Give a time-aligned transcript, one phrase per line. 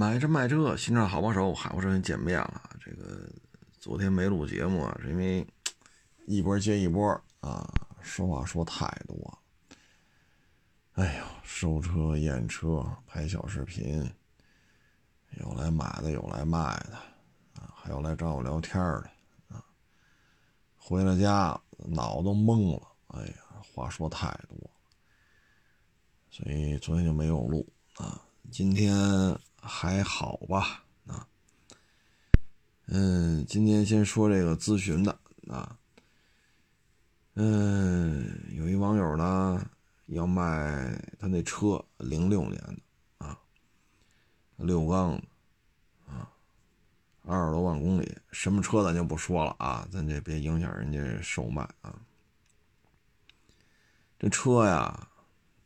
[0.00, 2.70] 买这卖这，新车好帮手，海阔车又见面了。
[2.82, 3.30] 这个
[3.78, 5.46] 昨天没录节目，是因为
[6.26, 7.06] 一波接一波
[7.40, 9.38] 啊，说话说太多了。
[10.92, 14.10] 哎呦，收车、验车、拍小视频，
[15.32, 16.58] 有来买的，有来卖
[16.88, 16.94] 的，
[17.60, 19.10] 啊，还有来找我聊天的，
[19.48, 19.62] 啊，
[20.78, 23.34] 回了家脑子都懵了，哎呀，
[23.74, 24.70] 话说太多，
[26.30, 28.18] 所以昨天就没有录啊。
[28.50, 28.92] 今天
[29.60, 30.82] 还好吧？
[31.06, 31.26] 啊，
[32.86, 35.18] 嗯，今天先说这个咨询的
[35.48, 35.76] 啊，
[37.34, 39.64] 嗯，有一网友呢
[40.06, 43.38] 要卖他那车，零六年的啊，
[44.56, 45.22] 六缸的
[46.12, 46.30] 啊，
[47.24, 51.94] 二十多万公里，什么车咱就不说了啊，咱这别影响人家售卖啊。
[54.18, 55.08] 这车呀，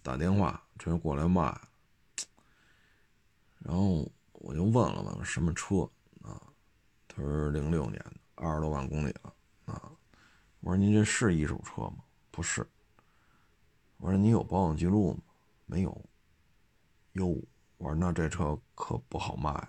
[0.02, 1.59] 打电话这过来卖。
[3.64, 5.88] 然后我就问了问什么车
[6.23, 6.38] 啊？
[7.09, 9.34] 他说零六年的，二十多万公里了
[9.65, 9.90] 啊。
[10.60, 12.04] 我说您这是一手车吗？
[12.30, 12.65] 不是。
[13.96, 15.21] 我说你有保养记录吗？
[15.65, 16.04] 没有。
[17.12, 17.29] 哟，
[17.79, 19.66] 我说那这车可不好卖。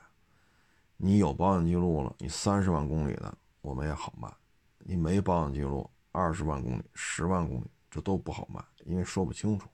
[0.98, 4.30] 你有保养记录了，你三十万公里的我们也好卖。
[4.80, 9.70] 你没保养记录，二十万公里、十万公里这都不好卖，因为说不清楚。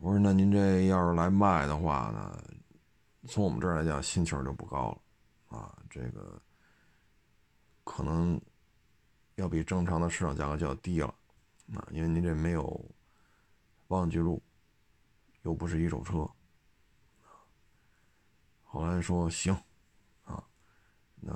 [0.00, 2.42] 我说：“那您这要是来卖的话呢，
[3.28, 4.98] 从我们这儿来讲，心气儿就不高
[5.50, 6.40] 了，啊，这个
[7.84, 8.40] 可能
[9.34, 11.14] 要比正常的市场价格就要低了，
[11.74, 12.82] 啊，因为您这没有
[13.86, 14.42] 保养记录，
[15.42, 16.26] 又不是一手车。”
[18.64, 19.52] 后来说：“行，
[20.24, 20.42] 啊，
[21.16, 21.34] 那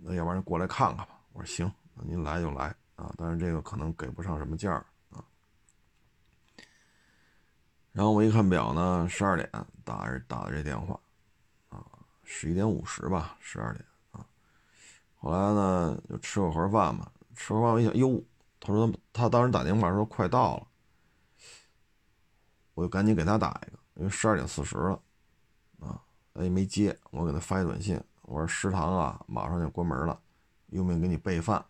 [0.00, 4.86] 那要不然过来看看吧。”我说：“行，那您来就来啊，但是这个可能给不上什么价儿。”
[7.92, 9.48] 然后我一看表呢，十二点
[9.84, 10.98] 打打的这电话，
[11.68, 11.84] 啊，
[12.24, 14.26] 十一点五十吧，十二点啊。
[15.16, 18.22] 后来呢，就吃个盒饭嘛，吃完饭我一想，哟，
[18.58, 20.66] 他说他当时打电话说快到了，
[22.72, 24.98] 我就赶紧给他打一个，因为十二点四十了，
[25.80, 26.00] 啊，
[26.32, 30.18] 他也没接，我给他发一短信，我说食堂啊马上就关门了，
[30.68, 31.62] 用不用给你备饭？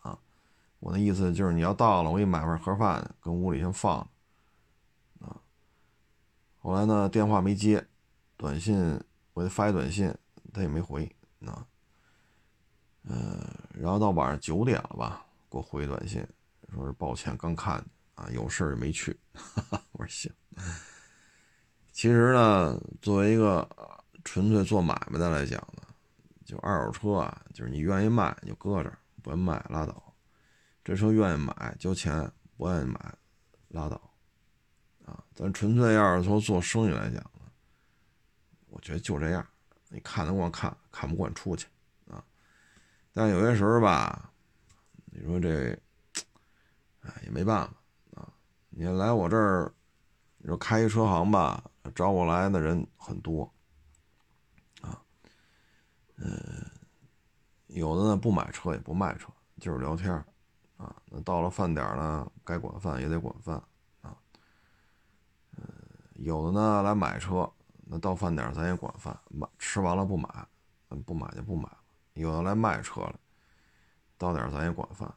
[0.00, 0.18] 啊，
[0.80, 4.08] 我的意思就是你要到了，我给你买份盒饭，跟屋里先放着。
[6.68, 7.82] 后来呢，电话没接，
[8.36, 8.78] 短信
[9.32, 10.14] 我给他发一短信，
[10.52, 11.10] 他也没回，
[11.46, 11.66] 啊，
[13.04, 13.42] 嗯，
[13.72, 16.22] 然后到晚上九点了吧，给我回短信，
[16.70, 17.82] 说是抱歉，刚看
[18.16, 19.18] 啊，有事儿没去。
[19.92, 20.30] 我说行。
[21.90, 23.66] 其实呢，作为一个
[24.22, 25.82] 纯粹做买卖的来讲呢，
[26.44, 30.14] 就二手车啊，就是你愿意卖你就搁这儿，不愿卖拉倒。
[30.84, 33.14] 这车愿意买交钱，不愿意买
[33.68, 33.98] 拉倒。
[35.08, 37.50] 啊，咱纯粹要是说做生意来讲呢，
[38.68, 39.46] 我觉得就这样，
[39.88, 41.66] 你看得惯看，看不惯出去
[42.10, 42.22] 啊。
[43.14, 44.30] 但有些时候吧，
[45.06, 45.70] 你说这，
[47.00, 48.28] 哎，也没办法啊。
[48.68, 49.72] 你来我这儿，
[50.36, 51.64] 你说开一车行吧，
[51.94, 53.50] 找我来的人很多
[54.82, 55.00] 啊。
[56.16, 56.70] 嗯，
[57.68, 60.12] 有的呢不买车也不卖车，就是聊天
[60.76, 60.94] 啊。
[61.06, 63.62] 那到了饭点呢，该管饭也得管饭。
[66.18, 67.48] 有的呢来买车，
[67.84, 70.28] 那到饭点咱也管饭，买吃完了不买，
[71.06, 71.78] 不买就不买了。
[72.14, 73.14] 有的来卖车了，
[74.16, 75.08] 到点咱也管饭，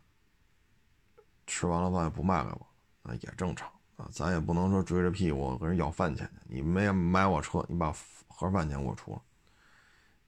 [1.48, 2.68] 吃完了饭也不卖给我，
[3.02, 3.68] 那也正常
[3.98, 4.08] 啊。
[4.12, 6.56] 咱也不能说追着屁股跟人要饭钱去。
[6.56, 7.92] 你没买我车，你把
[8.28, 9.22] 盒饭钱给我出了；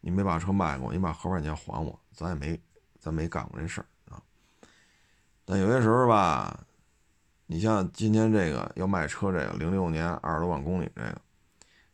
[0.02, 1.98] 你没把车卖给我，你把盒饭钱还我。
[2.12, 2.60] 咱也没，
[3.00, 4.20] 咱没干过这事儿啊。
[5.46, 6.66] 但有些时候吧。
[7.54, 11.22] 你像今天这个要卖车，这个零六年二十多万公里，这个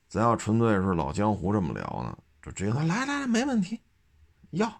[0.07, 3.77] 咱要纯粹是老江湖这么聊呢，就直接说来来来，没问题，
[4.51, 4.71] 要，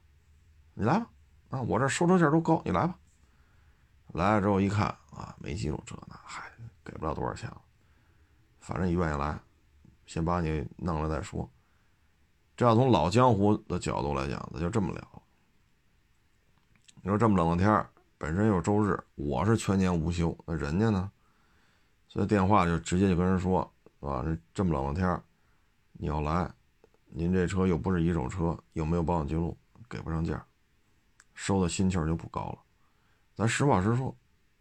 [0.74, 1.10] 你来吧，
[1.50, 2.98] 啊，我这收车价都高，你来吧。
[4.14, 6.50] 来了之后一看啊，没记录这那，嗨，
[6.86, 7.52] 给不了多少钱，
[8.62, 9.38] 反正你愿意来，
[10.06, 11.48] 先把你弄了再说。
[12.56, 15.24] 这要从老江湖的角度来讲，咱就这么聊。
[17.02, 17.90] 你说这么冷的天儿。
[18.20, 21.10] 本身又是周日，我是全年无休，那人家呢？
[22.10, 23.62] 所以电话就直接就跟人说，
[24.02, 24.26] 是吧？
[24.54, 25.24] 这么冷的天
[25.94, 26.52] 你要来，
[27.06, 29.58] 您这车又不是一手车，有没有保养记录？
[29.90, 30.46] 给不上价，
[31.34, 32.60] 收的心气儿就不高了。
[33.36, 34.14] 咱实话实说，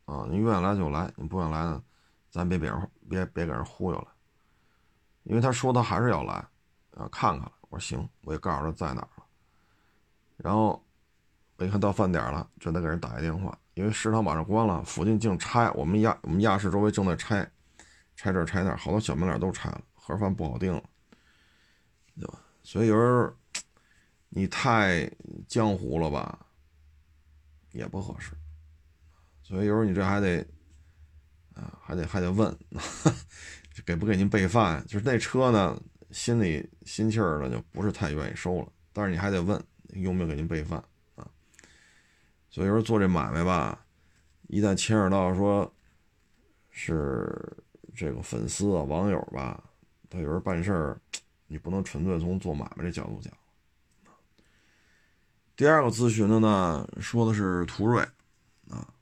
[0.04, 1.82] 啊，你愿意来就来，你不愿意来呢，
[2.30, 4.08] 咱别别人别别给人忽悠了。
[5.24, 6.34] 因为他说他还是要来，
[6.92, 7.52] 啊，看看了。
[7.70, 9.24] 我说行，我也告诉他在哪儿了，
[10.36, 10.80] 然后。
[11.58, 17.48] 我一看到饭点了，就得给人打一电话，因为食堂马上关了，附近净拆，我们亚我们亚市周围正在拆，
[18.14, 20.82] 拆这拆那，好多小门脸都拆了，盒饭不好定了，
[22.16, 22.38] 对吧？
[22.62, 23.34] 所以有时候
[24.28, 25.10] 你太
[25.48, 26.46] 江湖了吧，
[27.72, 28.30] 也不合适。
[29.42, 30.46] 所以有时候你这还得
[31.54, 32.56] 啊，还得还得问，
[33.84, 34.80] 给不给您备饭？
[34.86, 35.76] 就是那车呢，
[36.12, 38.72] 心里心气儿呢，就不是太愿意收了。
[38.92, 39.60] 但是你还得问
[39.94, 40.80] 用不用给您备饭？
[42.58, 43.86] 所以说做这买卖吧，
[44.48, 45.72] 一旦牵扯到说
[46.70, 47.56] 是
[47.94, 49.62] 这个粉丝啊、网友吧，
[50.10, 51.00] 他有时候办事儿，
[51.46, 53.32] 你不能纯粹从做买卖这角度讲。
[55.54, 58.02] 第二个咨询的呢，说的是途锐
[58.68, 58.92] 啊，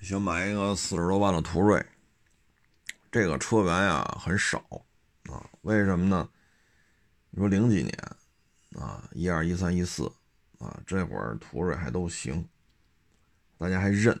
[0.00, 1.84] 想买一个四十多万的途锐，
[3.12, 4.64] 这个车源呀很少
[5.24, 6.26] 啊，为什么呢？
[7.28, 7.92] 你说零几年。
[8.78, 10.10] 啊，一二一三一四，
[10.58, 12.48] 啊，这会儿途锐还都行，
[13.58, 14.14] 大家还认，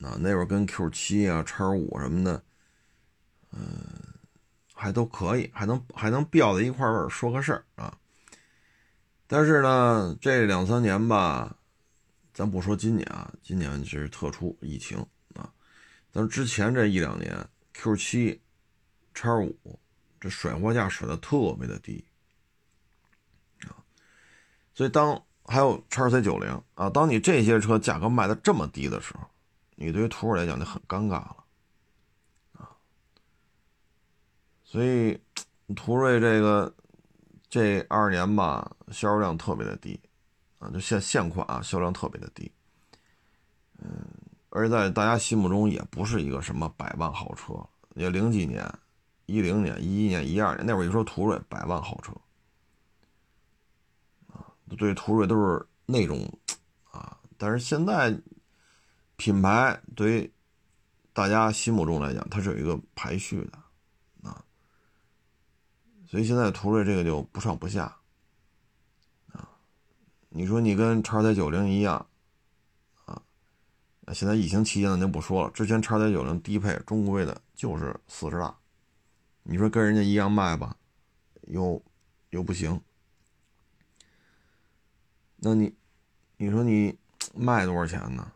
[0.00, 2.44] 啊，那会儿跟 Q 七啊、叉五什么的，
[3.50, 3.58] 嗯，
[4.74, 7.98] 还都可以，还能还能吊在一块儿说个事儿啊。
[9.26, 11.56] 但是呢，这两三年吧，
[12.34, 14.98] 咱不说今年啊，今年是特殊疫情
[15.34, 15.52] 啊，
[16.12, 18.42] 咱之前这一两年 Q 七、
[19.14, 19.80] 叉五
[20.20, 22.04] 这甩货价甩的特别的低。
[24.74, 29.24] 所以，当还有叉 C 九零啊，当你这些车价格卖的这么低的时候，
[29.74, 31.44] 你对于途锐来讲就很尴尬了
[32.52, 32.70] 啊。
[34.64, 35.18] 所以，
[35.74, 36.72] 途锐这个
[37.48, 39.98] 这二年吧，销售量特别的低
[40.58, 42.50] 啊，就现现款啊，销量特别的低。
[43.78, 44.06] 嗯，
[44.50, 47.54] 而在大家心目中也不是一个什么百万豪车。
[47.94, 48.66] 也零几年、
[49.26, 52.12] 一零年、一一年、一二年那会儿，一说途锐百万豪车。
[54.76, 56.38] 对途锐都是那种
[56.90, 58.16] 啊，但是现在
[59.16, 60.32] 品牌对于
[61.12, 64.44] 大家心目中来讲，它是有一个排序的啊，
[66.06, 67.96] 所以现在途锐这个就不上不下
[69.32, 69.48] 啊。
[70.30, 72.06] 你说你跟叉 C 九零一样
[73.04, 73.22] 啊，
[74.12, 78.56] 现在疫情期间呢就不说了，之前叉 C 九零低配中规的就是四十大，
[79.42, 80.76] 你说跟人家一样卖吧，
[81.48, 81.82] 又
[82.30, 82.80] 又不行。
[85.44, 85.74] 那你，
[86.36, 86.96] 你说你
[87.34, 88.30] 卖多少钱呢？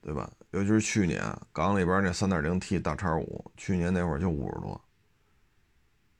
[0.00, 0.30] 对吧？
[0.52, 1.20] 尤其是去年
[1.52, 4.80] 港里边那三点零 T 大叉五，去年那会儿就五十多，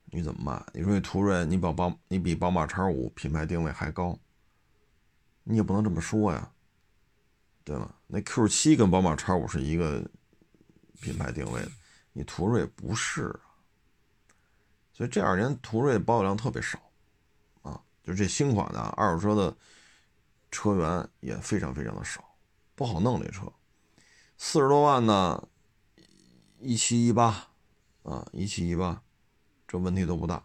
[0.07, 0.67] 你怎么卖？
[0.75, 4.19] 你说你途锐，你比宝，你比宝马叉五品牌定位还高，
[5.45, 6.51] 你也不能这么说呀，
[7.63, 7.95] 对吧？
[8.09, 10.05] 那 Q 七跟宝马叉五是一个
[11.01, 11.71] 品牌定位的，
[12.13, 13.55] 你途锐不是啊，
[14.93, 16.79] 所以这两年途锐保有量特别少
[17.63, 19.57] 啊，就这新款的二手车的。
[20.51, 22.25] 车源也非常非常的少，
[22.75, 23.53] 不好弄这车，
[24.37, 25.49] 四十多万呢，
[26.59, 27.49] 一七一八，
[28.03, 29.01] 啊，一七一八，
[29.69, 30.37] 这问题都不大，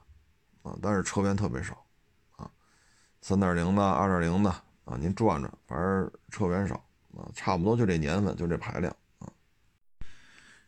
[0.62, 1.86] 啊，但是车源特别少，
[2.36, 2.52] 啊，
[3.22, 4.50] 三点零的、二点零的，
[4.84, 6.76] 啊，您转转，反正车源少，
[7.18, 9.32] 啊，差不多就这年份，就这排量，啊，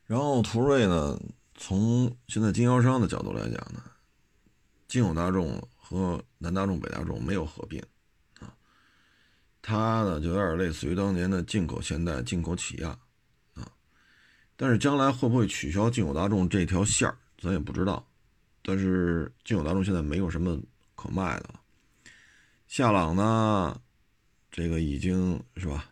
[0.06, 1.20] 然后途锐呢，
[1.56, 3.84] 从现在经销商的角度来讲呢，
[4.88, 7.84] 京友大众和南大众、北大众没有合并。
[9.70, 12.98] 它呢，就有点类似于当年的进口现代、进口起亚，
[13.54, 13.68] 啊，
[14.56, 18.08] 但是将来会不会取消进口大众这条线儿，咱也不知道。
[18.64, 20.58] 但是进口大众现在没有什么
[20.96, 21.60] 可卖的了。
[22.68, 23.78] 夏朗呢，
[24.50, 25.84] 这个已经是吧？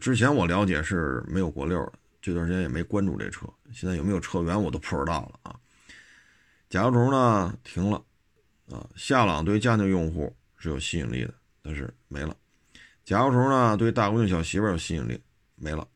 [0.00, 3.46] 之前我了解是没有国六的，这段时间也没关注这车。
[3.74, 5.54] 现在有没有车源我都不知道了啊。
[6.70, 8.02] 甲壳虫呢停了，
[8.70, 12.34] 啊，夏朗对家庭用户是有吸引力的，但是没了。
[13.04, 15.20] 甲壳虫呢，对大姑娘小媳妇有吸引力，
[15.56, 15.86] 没了；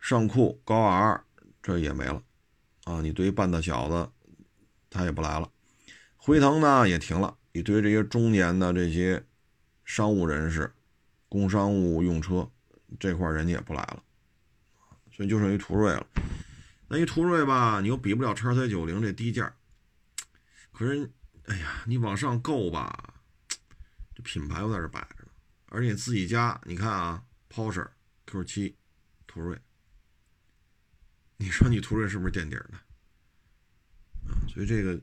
[0.00, 1.22] 尚酷高 R
[1.62, 2.22] 这也没了，
[2.84, 4.10] 啊，你对于半大小子，
[4.88, 5.50] 他也不来了。
[6.16, 9.22] 辉腾呢也停了，你对于这些中年的这些
[9.84, 10.72] 商务人士、
[11.28, 12.50] 工商务用车
[12.98, 14.02] 这块人家也不来了，
[15.12, 16.06] 所以就剩一途锐了。
[16.88, 19.54] 那一途锐吧，你又比不了叉 C 九零这低价，
[20.72, 21.10] 可是，
[21.44, 23.12] 哎呀，你往上够吧，
[24.14, 25.06] 这品牌又在这摆。
[25.70, 27.22] 而且自己家，你看啊
[27.52, 27.86] ，Porsche
[28.26, 28.74] Q7、
[29.26, 29.58] 途锐，
[31.36, 32.74] 你说你途锐是不是垫底的？
[32.74, 32.82] 啊，
[34.52, 34.98] 所以这个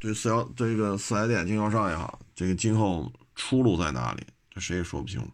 [0.00, 5.30] 对四 L 这个四 S 店经销商也好，这个今后出路在哪里，这谁也说不清楚。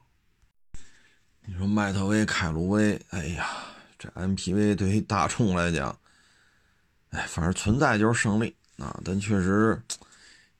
[1.47, 3.49] 你说迈特威、凯路威，哎呀，
[3.99, 5.99] 这 MPV 对于大众来讲，
[7.11, 9.83] 哎，反正存在就是胜利啊，但确实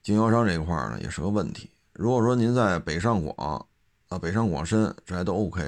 [0.03, 1.69] 经销商这一块呢也是个问题。
[2.01, 3.63] 如果说您在北上广
[4.07, 5.61] 啊，北上广深这还都 OK。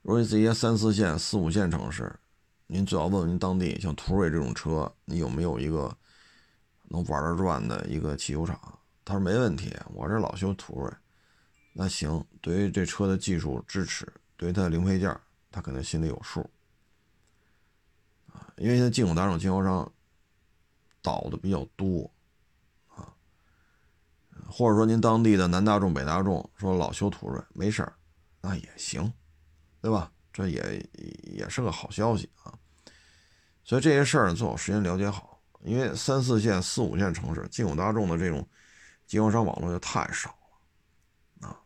[0.00, 2.10] 如果你这些三四线、四五线城市，
[2.66, 5.94] 您最好问问您当地，像途锐这种车，你有没有一个
[6.84, 8.58] 能玩得转的一个汽修厂？
[9.04, 10.90] 他说没问题，我这老修途锐。
[11.74, 15.14] 那行，对于这车的技术支持，对于它的零配件，
[15.52, 16.40] 他肯定心里有数
[18.32, 18.48] 啊。
[18.56, 19.92] 因为现在进口大众经销商
[21.02, 22.10] 倒的比较多，
[24.48, 27.92] 或者说您当地的南大众、北大众说老修途锐没事儿，
[28.40, 29.12] 那也行，
[29.80, 30.10] 对吧？
[30.32, 30.86] 这也
[31.22, 32.52] 也是个好消息啊，
[33.64, 38.46] 所以这些事儿最好事先了解好，因为三四线、四五线城市进口大众的这种
[39.06, 40.28] 经销商网络就太少
[41.40, 41.58] 了啊。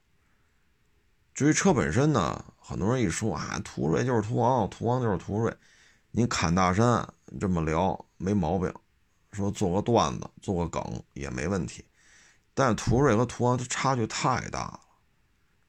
[1.35, 5.53] 至于车本身呢，很多人一说啊，途锐就是途昂，途昂就是途锐，
[6.13, 7.05] 你侃大山
[7.41, 8.73] 这么聊没毛病，
[9.33, 11.85] 说做个段子、做个梗也没问题，
[12.61, 14.81] 但途锐和途昂它差距太大了，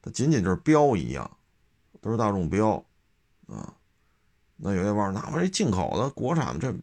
[0.02, 1.38] 它仅仅就是标一样，
[2.02, 2.72] 都是大众标。
[3.46, 3.74] 啊，
[4.56, 6.78] 那有些网友，哪怕这进口的、国产的这，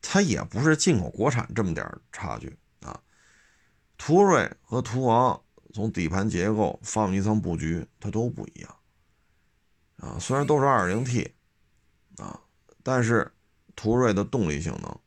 [0.00, 3.02] 它也不是进口国产这么点差距啊。
[3.98, 5.42] 途锐和途昂
[5.74, 8.76] 从底盘结构、发动机舱布局，它都不一样
[9.96, 10.16] 啊。
[10.20, 11.32] 虽然都是 2.0T
[12.18, 12.40] 啊，
[12.84, 13.32] 但是
[13.74, 15.00] 途锐的动力性能、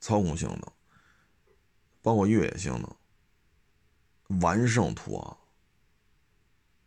[0.00, 0.62] 操控性能，
[2.02, 2.96] 包括越野性能，
[4.40, 5.36] 完胜途昂，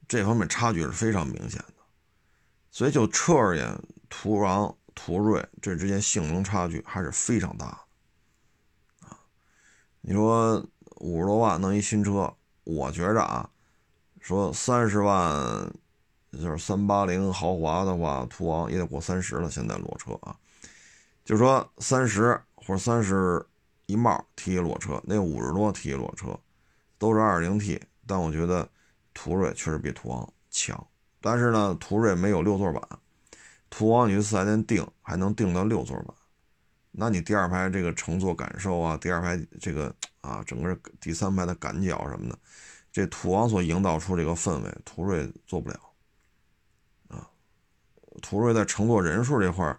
[0.08, 1.74] 这方面差距是非常明显的。
[2.72, 3.78] 所以就车而言，
[4.10, 9.20] 途昂、途锐这之间性能差距还是非常大的啊！
[10.02, 10.66] 你说
[10.98, 12.34] 五十多万弄一新车，
[12.64, 13.50] 我觉着啊，
[14.22, 15.72] 说三十万
[16.32, 19.52] 就是三八零豪华的话，途昂也得过三十了。
[19.52, 20.36] 现在裸车啊，
[21.24, 23.46] 就说三十或者三十
[23.86, 26.40] 一帽提一裸车，那五十多提一裸车
[27.04, 28.66] 都是二零 T，但我觉得
[29.14, 30.88] 途锐确实比途昂强。
[31.20, 32.82] 但是呢，途锐没有六座版，
[33.70, 36.16] 途昂你去四 S 店定还能定到六座版，
[36.92, 42.40] 那你第二排这个乘坐感受啊，第二排这个啊，整个第三排的感脚什么的，
[42.90, 45.78] 这途昂所营造出这个氛围，途锐做不了
[47.10, 47.28] 啊。
[48.22, 49.78] 途锐在乘坐人数这块儿，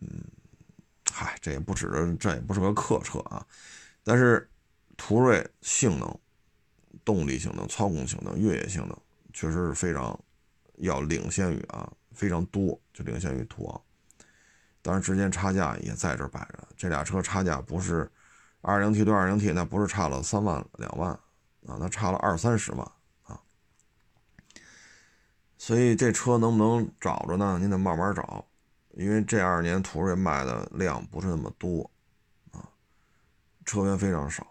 [0.00, 0.08] 嗯，
[1.12, 3.46] 嗨，这也不指着，这也不是个客车啊，
[4.02, 4.48] 但是
[4.96, 6.18] 途锐性能、
[7.04, 8.98] 动力性能、操控性能、越野性能，
[9.32, 10.18] 确实是非常。
[10.80, 13.80] 要领先于啊，非常多，就领先于途昂，
[14.82, 16.68] 当然之间差价也在这摆着。
[16.76, 18.12] 这俩车差价不是
[18.60, 21.12] 二零 T 对二零 T，那不是差了三万两万
[21.66, 22.86] 啊，那差了二三十万
[23.22, 23.40] 啊。
[25.56, 27.56] 所以这车能不能找着呢？
[27.58, 28.44] 您得慢慢找，
[28.90, 31.90] 因为这二年途锐卖的量不是那么多
[32.50, 32.68] 啊，
[33.64, 34.46] 车源非常少。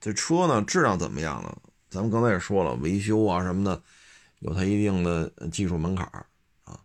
[0.00, 1.56] 这车呢，质量怎么样呢？
[1.90, 3.82] 咱们刚才也说了，维修啊什么的。
[4.38, 6.06] 有它一定的技术门槛
[6.64, 6.80] 啊，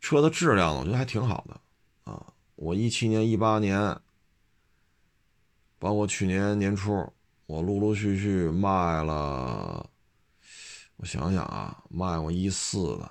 [0.00, 2.32] 车的质量我觉得还挺好的啊。
[2.56, 3.96] 我一七年、一八年，
[5.78, 7.12] 包括去年年初，
[7.46, 9.88] 我陆陆续续卖了，
[10.96, 13.08] 我想想啊，卖过一四的、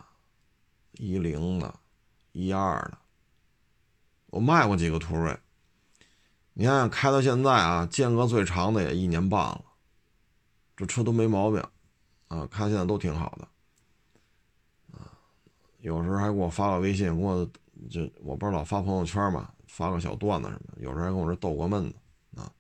[0.94, 1.74] 一零的、
[2.34, 2.98] 一二的，
[4.26, 5.40] 我卖过几个途锐。
[6.54, 9.64] 你看开到现在啊，间隔最长的也一年半了，
[10.76, 11.64] 这车都没毛病
[12.28, 13.48] 啊，开现在都挺好的。
[14.98, 15.12] 啊
[15.80, 17.50] 有时候还给我发个微信，给我
[17.90, 20.82] 就我不是老发朋友圈嘛，发个小段子什么的。
[20.82, 21.96] 有时候还跟我这逗个闷子
[22.40, 22.52] 啊。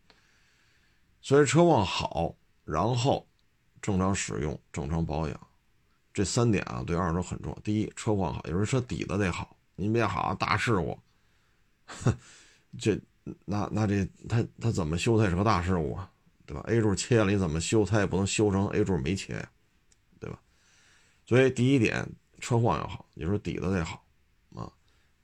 [1.21, 2.35] 所以车况好，
[2.65, 3.25] 然后
[3.81, 5.47] 正常使用、正常保养，
[6.13, 7.59] 这三点啊对二手车很重要。
[7.61, 9.55] 第一，车况好，有时候车底子得好。
[9.75, 10.99] 您别好大事故，
[12.77, 12.99] 这
[13.45, 15.17] 那那这他他怎么修？
[15.17, 16.09] 他也是个大事故啊，
[16.45, 17.85] 对吧？A 柱切了，你怎么修？
[17.85, 19.49] 他也不能修成 A 柱没切呀，
[20.19, 20.39] 对吧？
[21.25, 22.07] 所以第一点。
[22.39, 24.03] 车况要好，你说底子得好
[24.53, 24.69] 啊。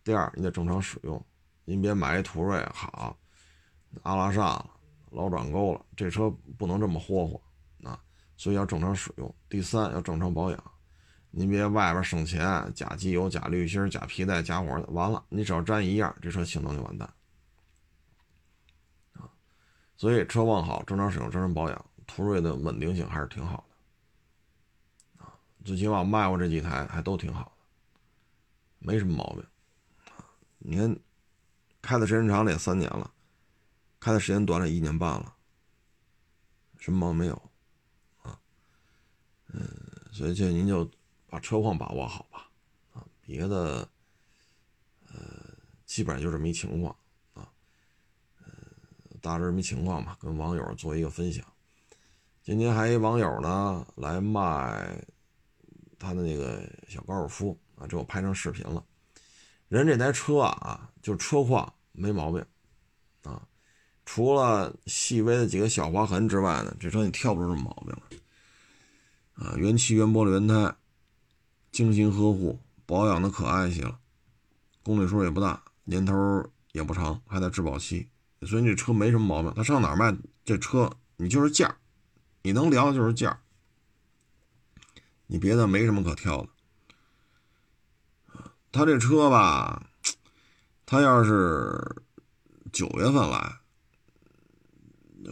[0.06, 1.22] 第二，你得正常使用，
[1.66, 3.14] 您别买一途锐好，
[4.04, 4.70] 阿拉萨了，
[5.12, 7.42] 老转沟了，这车不能这么霍霍
[7.84, 8.00] 啊。
[8.38, 9.36] 所以要正常使用。
[9.50, 10.72] 第三，要正常保养，
[11.30, 12.42] 您别外边省钱，
[12.74, 17.14] 假机油、假滤芯、假皮带、假火，完了，你只要沾一样，这车性能就完蛋。
[20.00, 23.66] 所以车况好，正常使用，正常保养，途锐的稳定性还是挺好
[25.18, 25.26] 的。
[25.26, 27.66] 啊最起码卖过这几台还都挺好的，
[28.80, 29.44] 没什么毛病。
[30.16, 30.24] 啊
[30.60, 30.98] 你看，
[31.82, 33.12] 开的时间长了也三年了，
[34.00, 35.36] 开的时间短了一年半了，
[36.78, 37.36] 什么毛病没有
[38.22, 38.40] 啊？
[39.48, 39.68] 嗯，
[40.14, 40.90] 所以这您就
[41.28, 42.50] 把车况把握好吧，
[42.94, 43.86] 啊，别的，
[45.10, 45.20] 呃，
[45.86, 46.96] 基本上就这么一情况，
[49.22, 51.46] 大致这么情况吧，跟网友做一个分享。
[52.44, 55.04] 今天还一网友呢来卖。
[56.02, 58.82] 他的那个小高尔夫啊，这我拍成视频了。
[59.68, 62.42] 人这台车啊，就车况没毛病
[63.24, 63.46] 啊，
[64.06, 67.94] 除了细微的几个小划痕之外呢，这车你挑不出什么毛病
[69.36, 69.56] 来啊。
[69.58, 70.74] 原漆原玻璃原胎，
[71.74, 74.00] 精心呵护，保养的可爱些了，
[74.82, 76.14] 公里数也不大，年头
[76.72, 78.08] 也不长，还在质保期，
[78.42, 79.54] 所以这车没什么毛病。
[79.56, 80.16] 他上哪儿卖
[80.46, 81.78] 这车，你就是价，
[82.42, 83.42] 你能聊就是价，
[85.28, 86.50] 你别的没什么可挑的。
[88.72, 89.90] 他这车吧，
[90.86, 92.04] 他要是
[92.72, 93.60] 九月份来，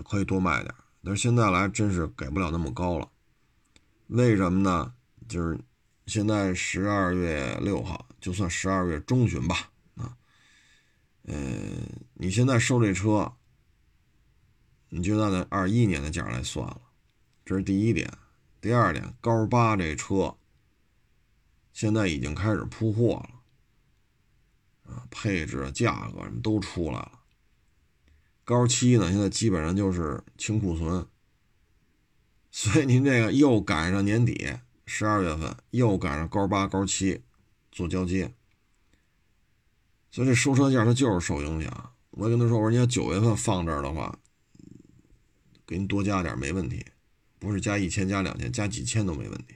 [0.10, 0.74] 可以多卖点
[1.04, 3.10] 但是现在来真是给不了那么高了。
[4.08, 4.94] 为什么呢？
[5.30, 5.60] 就是
[6.06, 9.70] 现在十二月六号，就算十二月中旬吧，
[11.28, 13.34] 嗯，你现在收这车，
[14.90, 16.82] 你就按照二一年的价来算了，
[17.46, 18.12] 这是第一点。
[18.60, 20.36] 第二点，高八这车。
[21.72, 23.24] 现在已经开始铺货
[24.86, 27.20] 了，啊，配置、价格都出来了。
[28.44, 31.06] 高七呢，现在基本上就是清库存，
[32.50, 37.22] 所以您这个又赶上年底十二月份，又赶上高八、高七
[37.72, 38.34] 做交接，
[40.18, 41.92] 所以这收车价它就是受影响。
[42.10, 44.18] 我跟他说，我说你要九月份放这儿的话，
[45.68, 46.84] 给您多加点没问题，
[47.38, 49.54] 不是加一千、加两千、加几千都没问题。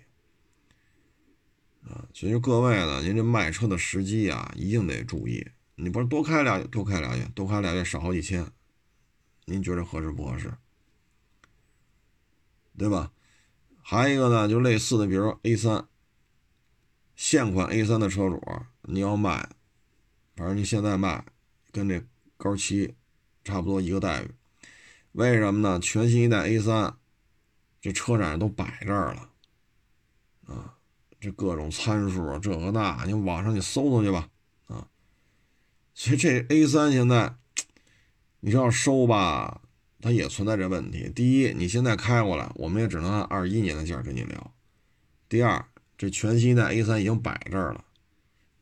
[1.90, 5.44] 啊，所以各位呢，您这卖车的时机啊，一定得注意。
[5.74, 8.46] 你不是多开俩，多开俩月，多开俩月少好几千，
[9.46, 10.54] 您觉得合适不合适？
[12.78, 13.12] 对吧？
[13.82, 15.88] 还有一个呢，就类似的，比如说 A 三，
[17.16, 18.40] 现款 A 三的车主，
[18.84, 19.50] 你要卖，
[20.36, 21.26] 反正你现在卖，
[21.72, 22.04] 跟这
[22.38, 22.96] 高七
[23.44, 24.32] 差不多一个待遇。
[25.14, 25.80] 为什么呢？
[25.80, 26.96] 全新一代 A 三，
[27.82, 29.30] 这车展都摆这儿了，
[30.48, 30.78] 啊。
[31.20, 34.28] 这各种参数啊，这个那，你网上你搜搜去吧，
[34.66, 34.88] 啊，
[35.94, 37.36] 所以这 A 三现在，
[38.40, 39.62] 你要收吧，
[40.00, 41.12] 它也存在这问题。
[41.14, 44.52] 第一，你现在开过来，我们也只能按二一年的价跟你聊；
[45.30, 45.64] 第二，
[45.96, 47.86] 这全新一代 A 三已经摆这儿了，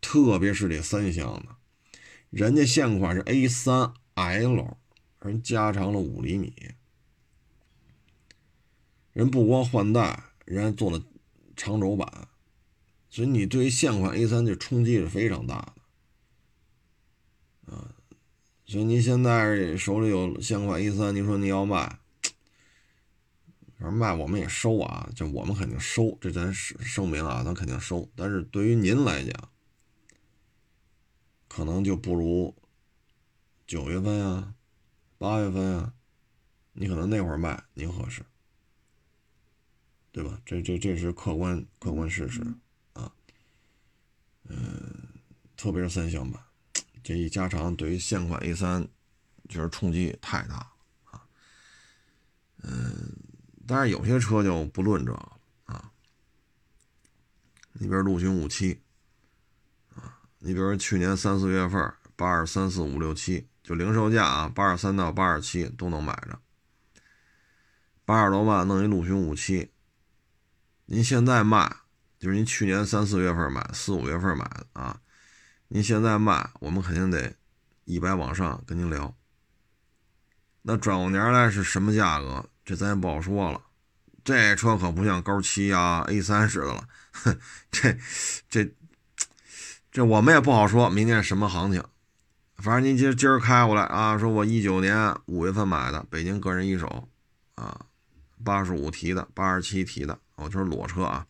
[0.01, 1.55] 特别是这三厢的，
[2.29, 4.77] 人家现款是 A 三 L，
[5.21, 6.53] 人加长了五厘米，
[9.13, 11.03] 人不光换代，人家做了
[11.55, 12.27] 长轴版。
[13.09, 15.73] 所以你对于现款 A 三这冲击是非常大
[17.65, 17.95] 的，啊，
[18.67, 21.97] 所以您现在手里有现款 A 三，您说你要卖，
[23.79, 28.07] 反正卖我们也收啊，就我们肯定收，这咱声明啊，咱肯定收。
[28.15, 29.49] 但是对于您来讲，
[31.59, 32.55] 可能就不如
[33.67, 34.55] 九月份啊、
[35.17, 35.93] 八月份啊，
[36.71, 38.23] 你可能那会儿卖您合适，
[40.13, 40.41] 对吧？
[40.45, 42.41] 这这这是客观客观事实
[42.93, 43.11] 啊。
[44.45, 45.09] 嗯，
[45.57, 46.41] 特别是三厢版，
[47.03, 48.87] 这一加长对于现款 A 三
[49.49, 50.73] 就是冲击太大了
[51.11, 51.27] 啊。
[52.63, 53.13] 嗯，
[53.67, 55.31] 但是有些车就不论这个
[55.65, 55.91] 啊。
[57.73, 58.88] 你比如陆巡五七啊，
[60.39, 66.39] 你比如去年三四月份八二三四五六七就零售价啊，八二三到八二七都能买着，
[68.03, 69.71] 八十多万弄一陆巡五七，
[70.85, 71.77] 您现在卖。
[72.17, 74.99] 就是您去年三四月份买，四五月份买的啊，
[75.69, 77.33] 您现在卖，我们肯定得
[77.85, 79.15] 一百往上跟您聊。
[80.63, 82.49] 那转过年来是什么价格？
[82.65, 83.61] 这咱也不好说了。
[84.21, 86.87] 这车可不像高七啊、A 三似的了，
[87.23, 87.39] 哼，
[87.71, 87.97] 这
[88.49, 88.69] 这
[89.91, 91.83] 这我们也不好说，明年什么行情。
[92.57, 97.07] 反正您今今儿开过来啊，说我一九年五月份买的北京个人一手
[97.55, 97.85] 啊，
[98.43, 101.25] 八十五提的，八十七提的，我就是裸车啊。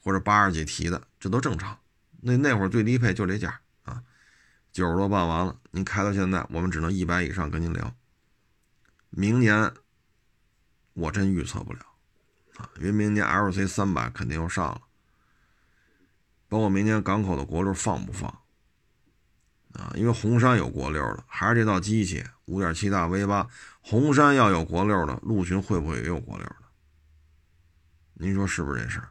[0.00, 1.78] 或者八十几提的，这都正常。
[2.20, 4.02] 那那会儿最低配就这价啊，
[4.72, 5.54] 九十多办完了。
[5.70, 7.94] 您开到现在，我们只能一百以上跟您聊。
[9.10, 9.70] 明年
[10.94, 11.80] 我真预测不了
[12.56, 14.80] 啊，因为明年 L C 三百肯定又上了，
[16.48, 18.28] 包括明年港口的国六放不放
[19.74, 19.92] 啊？
[19.94, 23.46] 因为红山有国六的，还是这套机器五点七大 V 八，
[23.80, 26.56] 红山要有国六的，陆巡会不会也有国六的？
[28.14, 29.02] 您说是不是这事？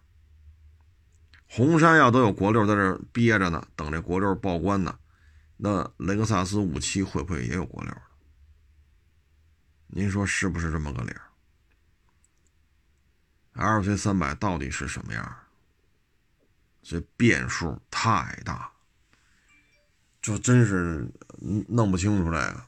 [1.50, 5.00] 红山要都有国六在这憋着呢，等这国六报关呢，
[5.56, 8.02] 那雷克萨斯五七会不会也有国六的？
[9.88, 11.22] 您说是不是这么个理儿
[13.54, 15.38] ？L C 三百到底是什么样？
[16.90, 18.72] 这变数太大，
[20.22, 21.06] 就真是
[21.68, 22.64] 弄不清楚这个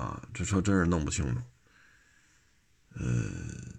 [0.00, 1.40] 啊，这车真是弄不清楚，
[2.94, 3.74] 嗯。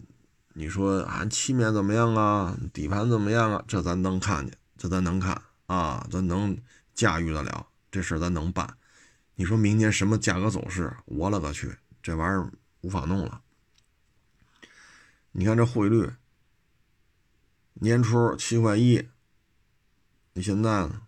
[0.58, 2.58] 你说啊，漆面怎么样啊？
[2.74, 3.64] 底盘怎么样啊？
[3.66, 6.58] 这咱能看见，这咱能看啊，咱能
[6.94, 8.78] 驾驭得了，这事咱能办。
[9.36, 10.96] 你说明年什么价格走势？
[11.06, 13.42] 我勒个去，这玩意儿无法弄了。
[15.32, 16.14] 你看这汇率，
[17.74, 19.10] 年初七块一，
[20.38, 21.04] 你现在呢？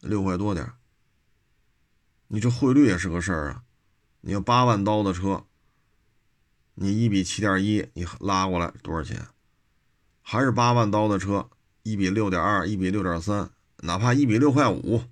[0.00, 0.72] 六块多点
[2.28, 3.62] 你这汇率也是个事儿啊。
[4.22, 5.44] 你要八万刀的车，
[6.76, 9.28] 你一比七点一，你拉过来多少钱？
[10.22, 11.50] 还是八万刀的车，
[11.82, 15.04] 一比六点二，一比六点三，哪怕一比六块五。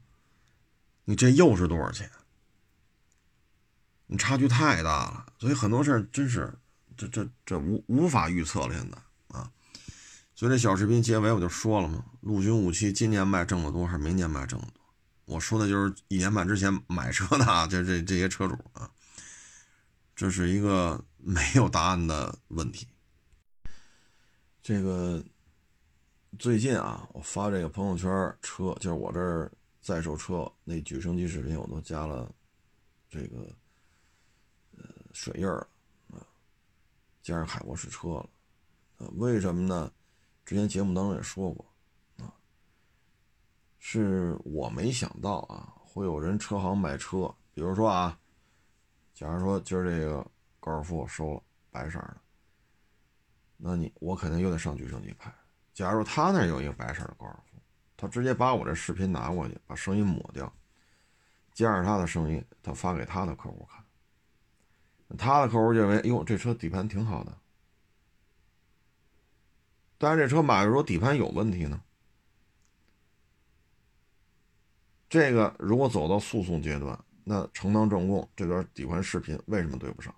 [1.05, 2.11] 你这又是多少钱？
[4.07, 6.59] 你差距太大了，所以很多事儿真是
[6.97, 8.73] 这这这无无法预测了。
[8.73, 8.97] 现在，
[10.39, 14.85] 所以这小视频结尾我就说了嘛，陆军五七今年卖挣得多还是明年卖挣得多？
[15.25, 18.89] 我说的就是一年半之前买车的啊，这这这些车主啊，
[20.15, 22.87] 这是一个没有答案的问题。
[24.63, 25.21] 这个
[26.39, 28.09] 最近啊，我发这个朋友圈
[28.41, 29.51] 车，就是我这儿。
[29.81, 32.31] 在售车那举升机视频我都加了
[33.09, 33.51] 这个
[34.77, 35.67] 呃水印了
[36.13, 36.21] 啊，
[37.23, 38.29] 加上海博士车了
[38.99, 39.09] 啊？
[39.15, 39.91] 为什么呢？
[40.49, 41.67] 之前节目当中也说过
[42.17, 42.33] 啊，
[43.79, 48.19] 是我没想到啊，会有人车行卖车，比如说啊，
[49.13, 50.27] 假如说今儿这个
[50.59, 52.17] 高尔夫我收了白色的，
[53.59, 55.31] 那你我肯定又得上举升机拍。
[55.75, 57.59] 假如他那有一个白色的高尔夫。
[57.95, 60.51] 他直接把我这视频拿过去，把声音抹掉，
[61.53, 63.85] 加上他的声音，他发给他的客户看。
[65.19, 67.37] 他的客户认为，哟，这车底盘挺好的。
[69.99, 71.83] 但是这车买的时候底盘有问题呢。
[75.09, 80.15] 这个如果走到诉讼阶段，那承当证供这段底盘视频为什么对不上？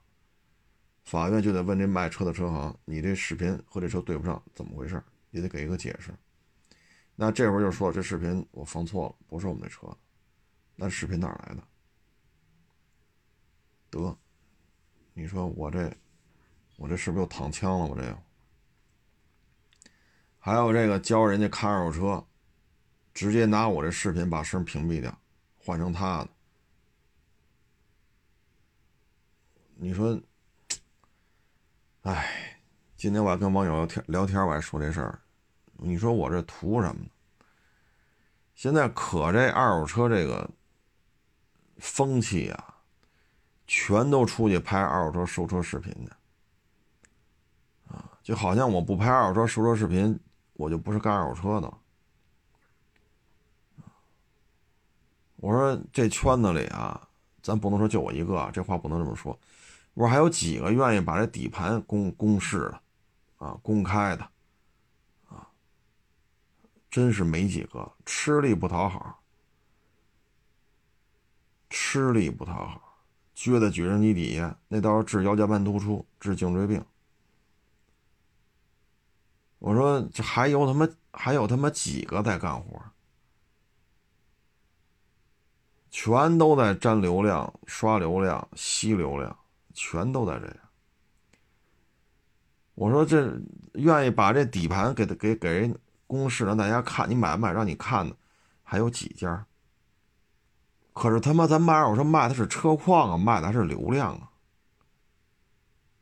[1.05, 5.03] 法院就得问这卖车的车行，你这视频和这车对不上，怎么回事？
[5.31, 6.13] 也得给一个解释。
[7.17, 9.89] 那这会儿就说这视频我放错了，不是我们的车，
[10.77, 11.63] 那视频哪来的？
[13.91, 14.17] 得，
[15.15, 15.93] 你说我这，
[16.77, 17.87] 我这是不是又躺枪了？
[17.87, 18.17] 我这，
[20.41, 22.27] 还有这个教人家看二手车，
[23.13, 25.17] 直接拿我这视频把声屏蔽掉，
[25.59, 26.29] 换成他的。
[29.77, 30.19] 你说，
[32.03, 32.59] 哎，
[32.97, 35.21] 今天我还跟网友聊天，聊天我还说这事儿。
[35.77, 37.11] 你说我这图什么呢？
[38.55, 40.51] 现在可这二手车这个
[41.77, 42.77] 风气啊，
[43.67, 46.17] 全都出去拍二手车收车视频的
[47.89, 50.19] 啊，就好像我不拍二手车收车视频，
[50.61, 51.73] 我就不是干二手车的。
[55.37, 57.09] 我说这圈子里啊，
[57.43, 59.37] 咱不能说就我一个，这话不能这么说。
[59.95, 62.81] 我说还有几个愿意把这底盘公公示的
[63.39, 64.23] 啊，公开的。
[65.29, 65.49] 啊
[66.91, 69.23] 真是没几个，吃力不讨好，
[71.71, 72.99] 吃力不讨好，
[73.35, 76.85] 撅在举升机底下，那都是治腰间盘突出、治颈椎病。
[79.61, 82.83] 我说这还有他妈还有他妈几个在干活？
[85.91, 89.39] 全都在占流量、刷流量、吸流量，
[89.73, 90.57] 全都在这样。
[92.75, 93.41] 我说这
[93.75, 95.79] 愿意把这底盘给他给给人。
[96.07, 97.53] 公示让大家看，你买不买？
[97.53, 98.17] 让你看的
[98.65, 99.47] 还有几家？
[100.93, 104.29] 可是他妈咱卖二手车卖的是车况啊，卖的还是流量啊。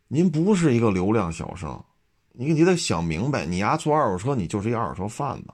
[0.07, 1.85] 您不是一个流量小生，
[2.41, 5.49] 你你得想明白，你丫做二手车，你就是一二手车贩子，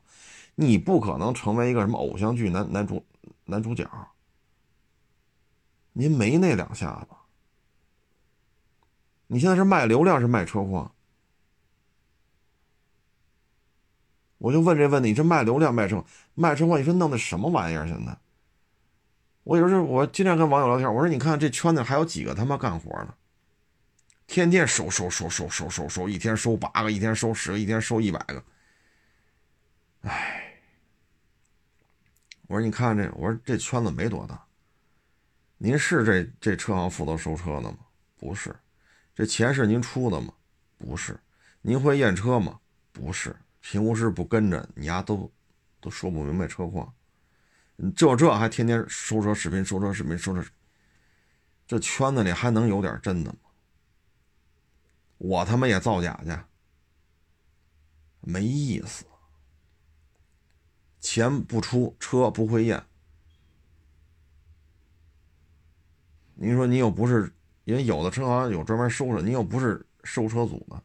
[0.55, 3.03] 你不可能成为一个什么偶像剧男男主
[3.47, 3.89] 男主角。
[5.95, 7.17] 您没那两下子，
[9.29, 10.93] 你现在是卖流量，是卖车况？
[14.37, 17.87] 我就问这问题，你这卖流量卖车卖车况，你说弄的什么玩意儿？
[17.87, 18.15] 现在，
[19.45, 23.15] 我有时候我经常跟网友聊天，我说你看这圈子还有几个他妈干活呢？
[24.27, 28.45] 天天收收收收收收收，一天收八个，一天收十个，一天收一百个。
[30.03, 30.61] 哎，
[32.47, 34.45] 我说你看这，我说这圈子没多大。
[35.59, 37.79] 您是这这车行负责收车的吗？
[38.17, 38.55] 不是。
[39.15, 40.35] 这钱是您出的吗？
[40.77, 41.19] 不是。
[41.63, 42.59] 您会验车吗？
[42.93, 43.35] 不是。
[43.61, 45.33] 评估师不跟着你丫都
[45.81, 46.93] 都说不明白车况，
[47.97, 50.47] 就这还天天收车视频，收车视频，收车，
[51.67, 53.39] 这圈子里还能有点真的吗？
[55.25, 56.39] 我他妈也造假去，
[58.21, 59.07] 没意思。
[61.01, 62.85] 钱不出，车不会验。
[66.35, 67.33] 您说你又不是，
[67.65, 70.83] 因为有的车行有专门收车，你又不是收车组的。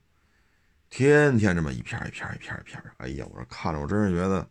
[0.89, 4.49] 天天这么一片一片一片一片哎呀，我说看着我真是觉得，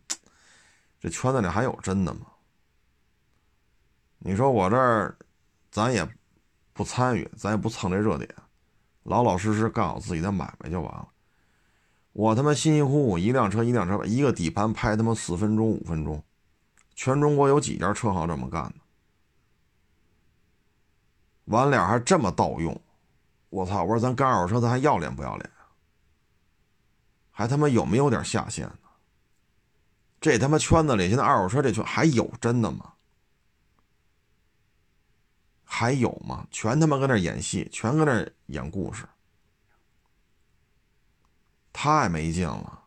[0.99, 2.27] 这圈子里还有真的吗？
[4.19, 5.17] 你说我这儿，
[5.71, 6.07] 咱也
[6.73, 8.29] 不参与，咱也不蹭这热点，
[9.03, 11.07] 老老实实干好自己的买卖就完了。
[12.13, 16.23] 我他妈辛辛苦苦一辆车一辆车，一个底盘拍他妈四分钟五分钟，
[16.95, 18.75] 全中国有几家车行这么干的？
[21.45, 22.79] 完了还这么盗用，
[23.49, 23.83] 我操！
[23.83, 25.49] 我说咱干二手车，咱还要脸不要脸
[27.31, 28.89] 还他妈有没有点下限呢？
[30.19, 32.93] 这他妈圈子里现在二手车这圈还有真的吗？
[35.71, 36.47] 还有吗？
[36.49, 39.05] 全他妈搁那演戏，全搁那演故事，
[41.71, 42.83] 太没劲了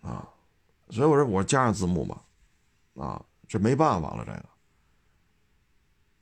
[0.00, 0.26] 啊！
[0.88, 2.24] 所以我说，我加上字幕吧，
[2.94, 4.44] 啊，这没办法了，这个。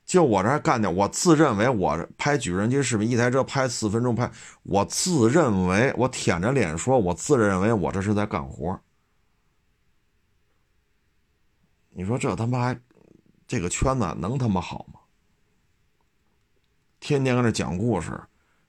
[0.05, 4.29] 就我这干掉，我自认为我拍举人机视频，一台车拍四分钟拍，
[4.63, 8.77] 我自认为我舔着脸说，我自认为我这是在干活。
[11.91, 12.81] 你说这他妈还
[13.49, 14.99] 这个圈子能他妈好吗？
[16.99, 18.21] 天天搁那讲故事，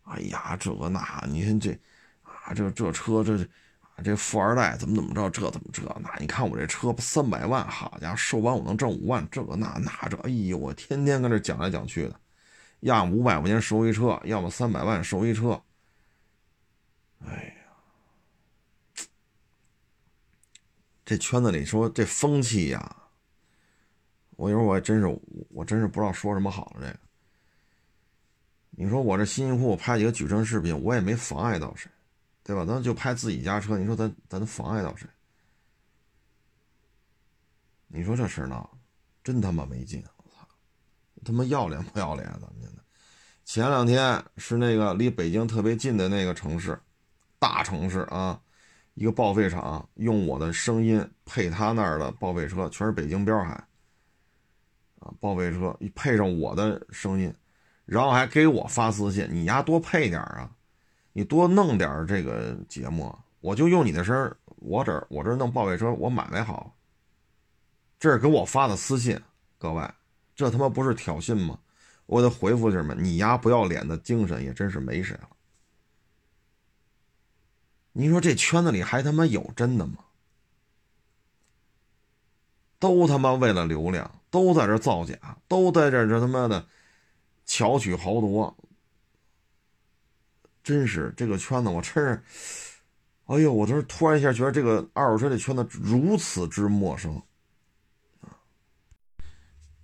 [0.04, 1.70] 哎呀，这个那，你看这
[2.22, 3.46] 啊，这这车这。
[4.02, 6.10] 这富二代怎么怎么着，这怎么这那？
[6.18, 12.18] 你看我这车三百万，好家伙，售完我能挣五万，这个那那这，哎呦，我天天跟这讲来讲去的，
[12.80, 15.62] 要么五百块钱收一车，要么三百万收一车。
[17.26, 17.54] 哎
[18.96, 19.04] 呀，
[21.04, 22.99] 这圈子里说这风气呀，
[24.40, 26.80] 我有时候我还真是，我真是不知道说什么好了。
[26.80, 26.98] 这个，
[28.70, 31.90] 你说我这辛辛苦苦拍几个举证视频，我也没妨碍到谁。
[32.42, 32.64] 对吧？
[32.64, 35.06] 咱就拍自己家车，你说咱咱妨碍到谁？
[37.86, 38.68] 你说这事闹，
[39.22, 40.02] 真他妈没劲！
[40.16, 40.48] 我操，
[41.22, 42.26] 他妈要脸不要脸？
[42.40, 42.82] 咱们现在
[43.44, 46.80] 前两天是那个离北京特别近的那个城市，
[47.38, 48.40] 大城市啊，
[48.94, 53.62] 一个报废厂用我的声音配他那儿的报废车，全是北京标还
[55.00, 57.34] 啊，报废车一配上我的声音，
[57.84, 60.50] 然后还给我发私信，你丫多配点啊！
[61.12, 66.76] 你多弄点这个节目，我就用你的声我这我这弄报废车，我买卖好。
[67.98, 69.20] 这是给我发的私信，
[69.58, 69.90] 各位，
[70.34, 71.58] 这他妈不是挑衅吗？
[72.06, 72.94] 我得回复是什么？
[72.94, 75.28] 你丫不要脸的精神也真是没谁了。
[77.92, 80.04] 你说这圈子里还他妈有真的吗？
[82.78, 85.16] 都他妈为了流量，都在这造假，
[85.48, 86.66] 都在这这他妈的
[87.44, 88.56] 巧取豪夺。
[90.62, 92.22] 真是这个圈子，我真是，
[93.24, 97.20] 哎呦，我这是突然一下觉得这个二手车这圈子如此之陌生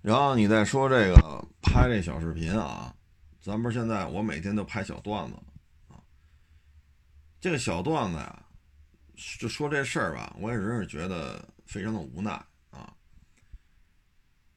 [0.03, 2.95] 然后你再说这个拍这小视频啊，
[3.41, 5.35] 咱不是现在我每天都拍小段子
[5.89, 5.99] 啊，
[7.41, 8.47] 这个小段子呀，
[9.41, 12.41] 就说这事儿吧，我也真是觉得非常的无奈。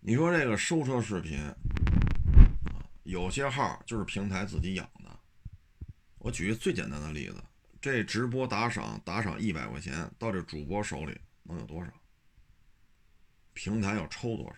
[0.01, 1.53] 你说这个收车视频啊，
[3.03, 5.19] 有些号就是平台自己养的。
[6.19, 7.43] 我举个最简单的例子，
[7.81, 11.91] 这直播打赏打赏一百块钱到这主播手里能有多少？
[13.53, 14.55] 平台要抽多少？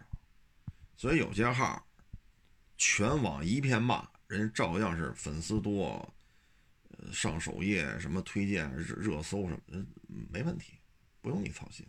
[0.95, 1.83] 所以有些号
[2.77, 6.13] 全网一片骂，人照样是粉丝多，
[7.11, 10.73] 上首页什么推荐热热搜什么的没问题，
[11.19, 11.83] 不用你操心。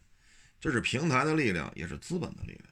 [0.58, 2.71] 这是平台的力量，也是资本的力量，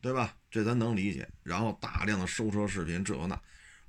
[0.00, 0.34] 对吧？
[0.50, 1.28] 这咱能理解。
[1.42, 3.40] 然后大量的收车视频，这那。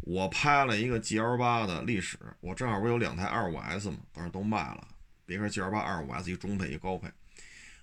[0.02, 4.88] 我拍了一个 G L 八的历史，我正好不有两台二五 S 嘛，当时都卖了。
[5.26, 7.10] 别克 G L 八二五 S 一中配一高配，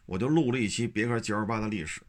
[0.07, 2.01] 我就录了一期别克 G L 八的历史。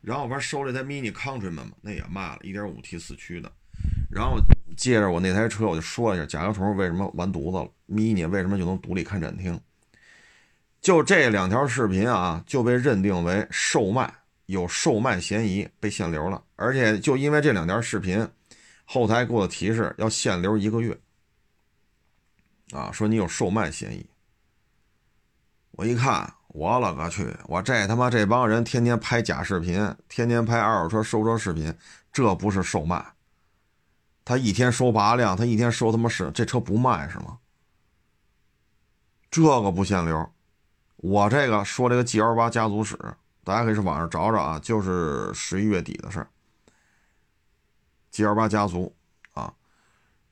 [0.00, 3.50] 然后我不是收了一台 Mini Countryman 嘛，那也卖了，一点五 T 四驱的。
[4.10, 4.38] 然后
[4.76, 9.58] 借着我那台车，我就说一下甲壳虫为什么完犊子了，Mini 为什么就能独立看展厅。
[10.80, 14.12] 就这两条视频啊，就被认定为售卖，
[14.46, 16.42] 有售卖嫌疑，被限流了。
[16.56, 18.28] 而且就因为这两条视频。
[18.88, 20.96] 后台给我提示要限流一个月，
[22.70, 24.06] 啊，说你有售卖嫌疑。
[25.72, 27.36] 我一看，我勒个去！
[27.46, 31.76] 我这他妈这帮人天天拍假视频，天天拍二手车收车视频，
[32.12, 33.04] 这不是售卖？
[34.24, 37.38] 他一天收八辆，他一天收他妈是这车不卖是吗？
[39.32, 40.32] 这个不限流，
[40.98, 42.96] 我这个说这个 G L 八家族史，
[43.46, 46.28] 大家可以上网上找找啊，就是十一月底的事儿。
[48.10, 48.92] G L 八家族，
[49.34, 49.54] 啊，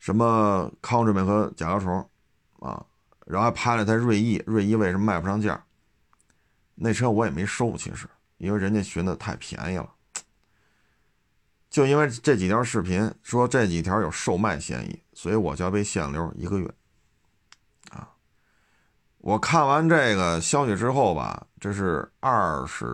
[0.01, 2.11] 什么康志美和甲壳虫，
[2.59, 2.85] 啊，
[3.25, 5.65] 然后还拍了台锐意，锐意为什么卖不上价？
[6.75, 9.89] 那车我也没收，其实因为人家寻的太便宜了。
[11.71, 16.69] 就因为这几条视频说这几条有售卖嫌疑，所以我就要被限流一个月。
[19.25, 22.87] 我看完这个消息之后吧，这是二十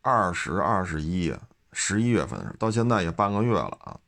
[0.00, 1.36] 二十二十一
[1.72, 4.00] 十一月份的事，到现在也半个月了啊。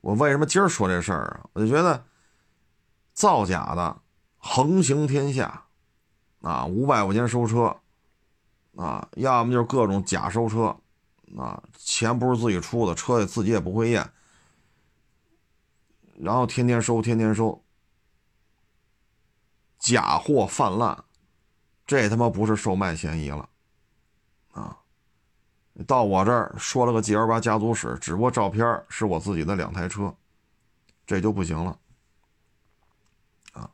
[0.00, 1.46] 我为什么今儿说这事儿啊？
[1.52, 2.04] 我就觉得
[3.12, 3.96] 造假的
[4.38, 5.66] 横行天下
[6.40, 7.76] 啊，五百块钱收车
[8.74, 10.76] 啊，要么就是各种假收车
[11.38, 14.10] 啊，钱不是自己出的，车也自己也不会验，
[16.18, 17.62] 然后天天收，天天收。
[19.80, 21.04] 假货泛滥，
[21.86, 23.48] 这他妈不是售卖嫌疑了，
[24.52, 24.76] 啊！
[25.86, 30.14] 到我这儿说了个 G L 八家族史，只不过照片是我自己的两台车，
[31.06, 31.78] 这就不行了，
[33.52, 33.70] 啊！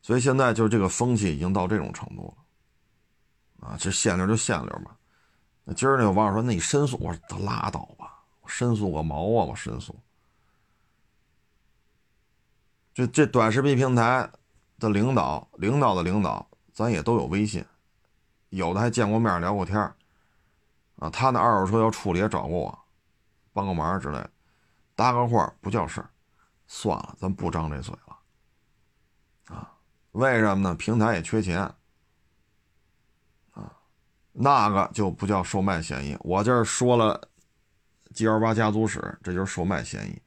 [0.00, 2.34] 所以现在就是这个风气已经到这种程度
[3.60, 3.76] 了，啊！
[3.78, 4.96] 这限流就限流吧。
[5.64, 9.44] 那今儿那个网友说：“那你申诉？”我说：“拉倒吧，我申诉个毛啊！
[9.44, 9.94] 我申诉。”
[12.94, 14.28] 这这短视频平台。
[14.82, 17.64] 的领导，领导的领导，咱也都有微信，
[18.48, 19.78] 有的还见过面聊过天
[20.96, 22.78] 啊，他那二手车要处理也找过我，
[23.52, 24.30] 帮个忙之类的，
[24.94, 26.10] 搭个话不叫事儿，
[26.66, 29.72] 算了，咱不张这嘴了，啊，
[30.12, 30.74] 为什么呢？
[30.74, 31.60] 平台也缺钱，
[33.52, 33.72] 啊，
[34.32, 37.28] 那个就不叫售卖嫌疑，我这儿说了
[38.12, 40.20] ，G L 八家族史，这就是售卖嫌疑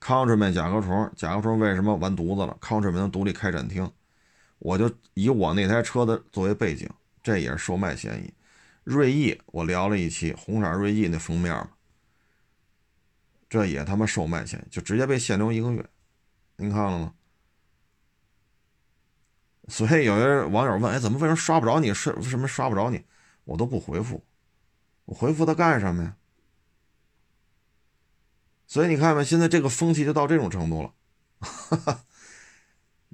[0.00, 3.90] ，Countryman 甲壳虫，甲壳虫为什么完犊子了？Countryman 能独立开展厅。
[4.62, 6.88] 我就以我那台车的作为背景，
[7.20, 8.32] 这也是售卖嫌疑。
[8.84, 11.70] 锐意我聊了一期红色锐意那封面嘛，
[13.50, 15.84] 这也他妈售卖嫌疑，就直接被限流一个月。
[16.56, 17.12] 您看了吗？
[19.66, 21.92] 所以有些网友问：“哎，怎么为什么刷不着你？
[21.92, 23.04] 是为什么刷不着你？”
[23.44, 24.24] 我都不回复，
[25.06, 26.16] 我回复他干什么呀？
[28.68, 30.94] 所以你看吧，现在这个风气就到这种程度了，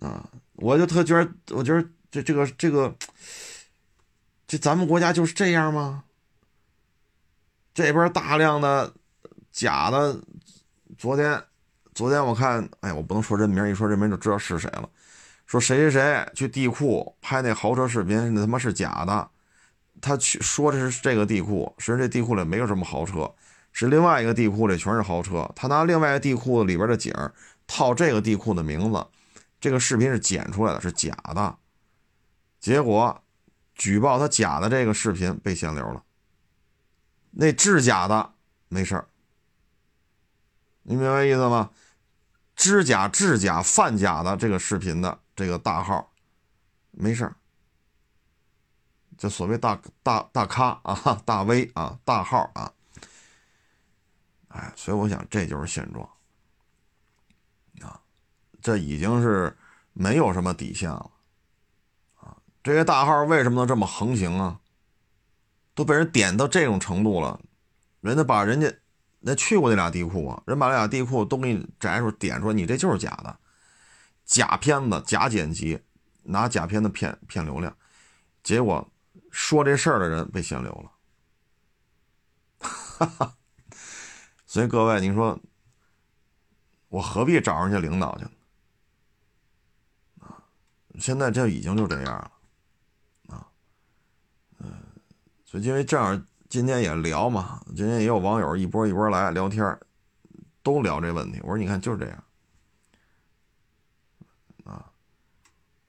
[0.00, 0.28] 啊。
[0.60, 2.94] 我就特觉得，我觉得这这个这个，
[4.46, 6.04] 这咱们国家就是这样吗？
[7.72, 8.92] 这边大量的
[9.52, 10.20] 假的，
[10.96, 11.40] 昨天
[11.94, 14.88] 昨天我看，哎，我不能说人名，一说人名就知道是谁了。
[15.46, 19.30] 说谁谁谁去地库拍那豪车视频，那他妈是假的。
[20.00, 23.32] 他去说的是这个地库，实际这地库里没有什么豪车，
[23.72, 25.48] 是另外一个地库里全是豪车。
[25.54, 27.14] 他拿另外一个地库里边的景
[27.66, 29.06] 套这个地库的名字。
[29.60, 31.58] 这个视频是剪出来的，是假的，
[32.60, 33.22] 结果
[33.74, 36.04] 举报他假的这个视频被限流了。
[37.30, 38.34] 那制假的
[38.68, 39.08] 没事儿，
[40.82, 41.70] 你明白意思吗？
[42.56, 46.12] 知假、制假、贩假的这个视频的这个大号
[46.90, 47.36] 没事儿，
[49.16, 52.72] 就所谓大大大咖啊、大 V 啊、大号啊，
[54.48, 56.08] 哎，所以我想这就是现状。
[58.68, 59.56] 这已经是
[59.94, 61.10] 没有什么底线了，
[62.16, 64.60] 啊，这些大号为什么能这么横行啊？
[65.74, 67.40] 都被人点到这种程度了，
[68.02, 68.70] 人家把人家
[69.20, 73.38] 那去过那俩地库啊，人把那俩地库都给你摘出点出来，你这就是假的，
[74.26, 75.80] 假片子、假剪辑，
[76.24, 77.74] 拿假片子骗骗流量，
[78.42, 78.86] 结果
[79.30, 80.92] 说这事儿的人被限流了，
[82.68, 83.34] 哈哈，
[84.44, 85.40] 所以各位，您说
[86.88, 88.26] 我何必找人家领导去？
[90.98, 93.46] 现在这已经就这样了，啊，
[94.58, 94.72] 嗯，
[95.44, 99.78] 所以因为这样，今天也聊嘛，今天也有网友一波一波来聊天，
[100.62, 101.38] 都聊这问题。
[101.42, 102.24] 我说你看就是这样，
[104.64, 104.90] 啊，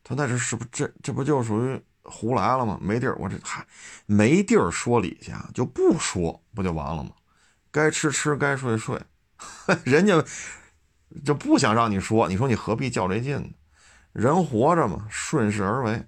[0.04, 2.78] 他那是是不这这不就属于胡来了吗？
[2.82, 3.66] 没地儿，我这嗨，
[4.06, 7.12] 没地儿说理去，就不说不就完了吗？
[7.72, 9.02] 该吃吃，该睡睡，
[9.86, 10.24] 人家
[11.24, 13.50] 就不想让你说，你说你何必较这劲呢？
[14.14, 16.04] 人活着嘛，顺势而为，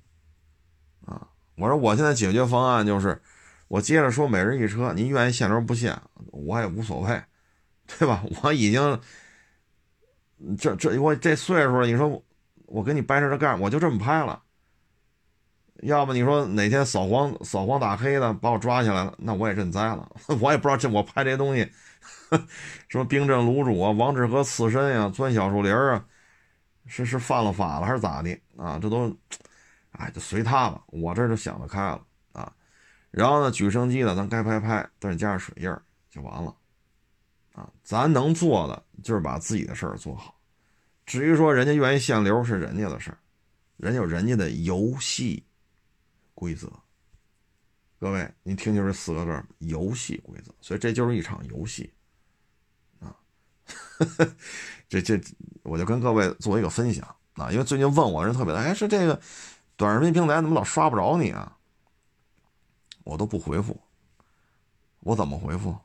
[1.05, 1.27] 啊！
[1.57, 3.21] 我说我现在解决方案就是，
[3.67, 5.95] 我接着说每人一车，您愿意限流不限，
[6.31, 7.21] 我也无所谓，
[7.85, 8.23] 对吧？
[8.41, 8.99] 我已经，
[10.57, 12.23] 这这我这岁数了，你说
[12.65, 14.41] 我跟你掰扯着干，我就这么拍了。
[15.83, 20.07] 要不你说哪天扫黄扫黄打黑的把我抓起来了，那我也认栽了。
[20.41, 21.71] 我也不知道这我拍这东西，
[22.89, 26.05] 什么冰镇卤煮啊，王致和刺身呀，钻小树林啊。
[26.91, 28.77] 是是犯了法了还是咋的啊？
[28.77, 29.15] 这都，
[29.91, 30.83] 哎，就随他吧。
[30.87, 32.53] 我这就想得开了啊。
[33.11, 35.73] 然后呢，举升机呢，咱该拍拍，但是加上水印
[36.09, 36.53] 就完了
[37.53, 37.71] 啊。
[37.81, 40.37] 咱能做的就是把自己的事儿做好。
[41.05, 43.17] 至于说人家愿意限流是人家的事儿，
[43.77, 45.45] 人有人家的游戏
[46.33, 46.69] 规则。
[47.99, 50.53] 各位，您听清这四个字：游戏规则。
[50.59, 51.89] 所以这就是一场游戏。
[54.89, 55.21] 这这，
[55.63, 59.19] 我就跟各位做一个分享啊，因为最近问我人特别多，哎，是这个
[59.75, 61.57] 短视频平台怎么老刷不着你啊？
[63.03, 63.79] 我都不回复，
[64.99, 65.75] 我怎么回复？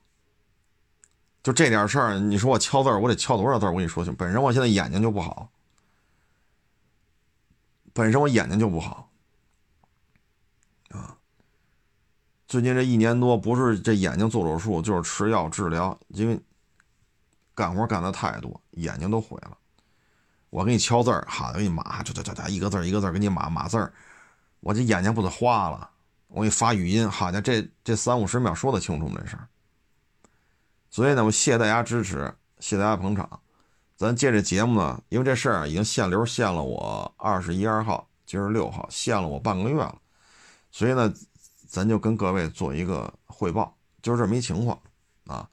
[1.43, 3.71] 就这点事儿，你说我敲字儿，我得敲多少字儿？
[3.71, 5.49] 我跟你说，本身我现在眼睛就不好，
[7.93, 9.09] 本身我眼睛就不好，
[10.91, 11.17] 啊，
[12.49, 16.41] 最近这一年多，不是这眼睛做手术，就是吃药治疗，因为
[17.57, 19.59] 干活干的太多，眼睛都毁了。
[20.51, 23.93] 我给你敲字儿，好的，给你码，这这这这一个字一个字给你码码字儿，
[24.61, 25.91] 我这眼睛不得花了？
[26.29, 29.19] 我给你发语音，好家伙，这这三五十秒说得清楚吗？
[29.21, 29.49] 这事儿。
[30.91, 33.41] 所以呢，我谢谢大家支持，谢谢大家捧场。
[33.97, 39.99] 咱借这节目呢，因为这事儿，已经限流限了我二十一二号，今儿六号，限了我半个月了。
[40.71, 41.13] 所以呢，
[41.67, 44.79] 咱就跟各位做一个汇报，就是这么一情况
[45.27, 45.49] 啊。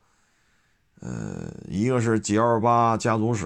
[1.04, 3.46] 呃，一个是 G L 八家族史，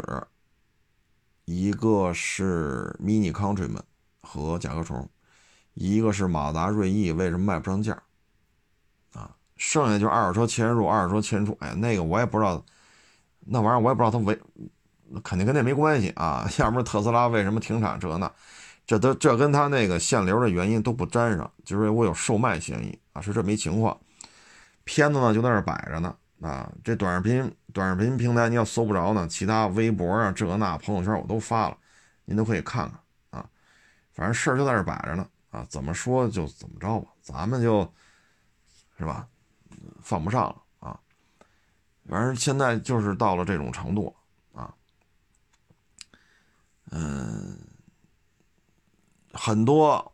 [1.45, 3.81] 一个是 Mini Countryman
[4.21, 5.09] 和甲壳虫。
[5.73, 7.99] 一个是马达锐意为什么卖不上价
[9.13, 9.35] 啊？
[9.55, 11.57] 剩下就是二手车迁入，二手车迁出。
[11.59, 12.63] 哎，那个我也不知道，
[13.39, 14.39] 那玩意儿我也不知道它为，
[15.23, 16.47] 肯定跟那没关系啊。
[16.59, 17.99] 要不然特斯拉为什么停产？
[17.99, 18.31] 这那，
[18.85, 23.97] 这都这跟他那个限流的原因都不沾上，就是我有售卖嫌疑啊，是这么一情况。
[24.83, 31.77] 片子呢就在那摆着呢啊，这短视频短视频平台你要搜不着呢，其他微博啊这那朋友圈我都发了，
[32.25, 33.49] 您都可以看看啊。
[34.13, 35.27] 反正事儿就在这摆着呢。
[35.49, 37.81] 啊，怎么说就怎么着吧，咱们就，
[38.99, 39.25] 是吧，
[40.01, 40.99] 犯不上了啊。
[42.07, 44.13] 反正现在就是到了这种程度
[44.53, 44.71] 啊。
[46.91, 47.57] 嗯，
[49.31, 50.13] 很多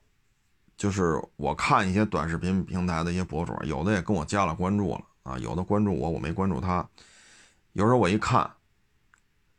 [0.77, 6.87] 就是我看一些短视频平台的一些博主，有的也跟我加了关注了啊，有的关注我，我没关注他。
[7.73, 8.49] 有时候我一看，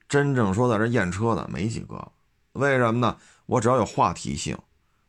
[0.08, 2.12] 真正说在这验车的没几个，
[2.52, 3.16] 为什么呢？
[3.46, 4.56] 我只要有话题性。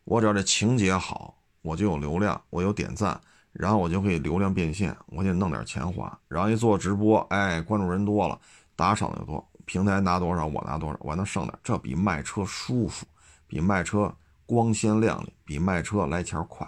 [0.06, 3.20] 我只要这情节好，我就有流量，我有点赞，
[3.52, 6.16] 然后我就可以流量变现，我就弄点钱花。
[6.28, 8.40] 然后一做直播，哎，关注人多了，
[8.76, 11.58] 打赏的多，平台拿多少我拿多少，我还能剩点。
[11.64, 13.08] 这比卖车舒服，
[13.48, 16.68] 比卖车光鲜亮丽，比卖车来钱快。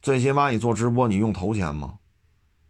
[0.00, 1.98] 最起码你做直播，你用投钱吗？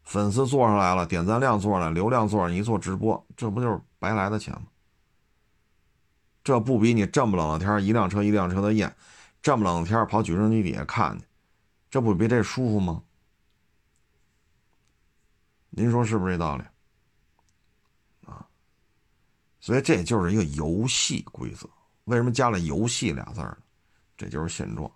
[0.09, 4.63] 粉丝做上来了，点赞量做上来，流量做上，你做直播，这不就是白来的钱吗？
[6.43, 8.97] 这不比你这么冷的天一辆车一辆车的验？
[9.43, 11.27] 这么冷的天跑举升机底下看去，
[11.91, 13.03] 这不比这舒服吗？
[15.69, 16.65] 您说是不是这道理？
[18.25, 18.49] 啊，
[19.61, 21.69] 所以这就是一个游戏规则。
[22.05, 23.59] 为什么加了“游戏”俩字呢？
[24.17, 24.91] 这就是现状，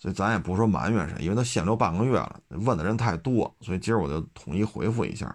[0.00, 5.26] 所以咱也不说埋怨谁，因为他限流半个月了，问的人太多，所以今儿我就统一回复一下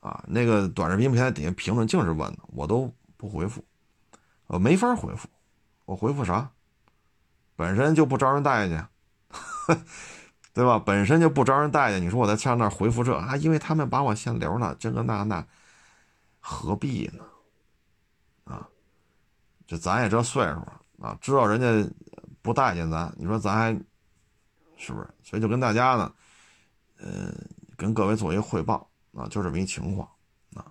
[0.00, 3.64] 啊，那个短视频平台底下评论净是问的，我都不回复，
[4.48, 5.28] 我，没法回复。
[5.86, 6.48] 我回复啥？
[7.56, 8.86] 本身就不招人待见，
[10.54, 10.78] 对吧？
[10.78, 12.00] 本身就不招人待见。
[12.00, 13.36] 你说我在上那回复这啊？
[13.36, 15.44] 因为他们把我限流了，这个那那，
[16.38, 17.24] 何必呢？
[18.44, 18.68] 啊，
[19.66, 21.66] 这咱也这岁数啊，知道人家
[22.42, 23.72] 不待见咱，你说咱还
[24.76, 25.08] 是不是？
[25.22, 26.12] 所以就跟大家呢，
[26.98, 27.32] 呃，
[27.76, 30.08] 跟各位做一个汇报啊，就这么一情况
[30.54, 30.64] 啊，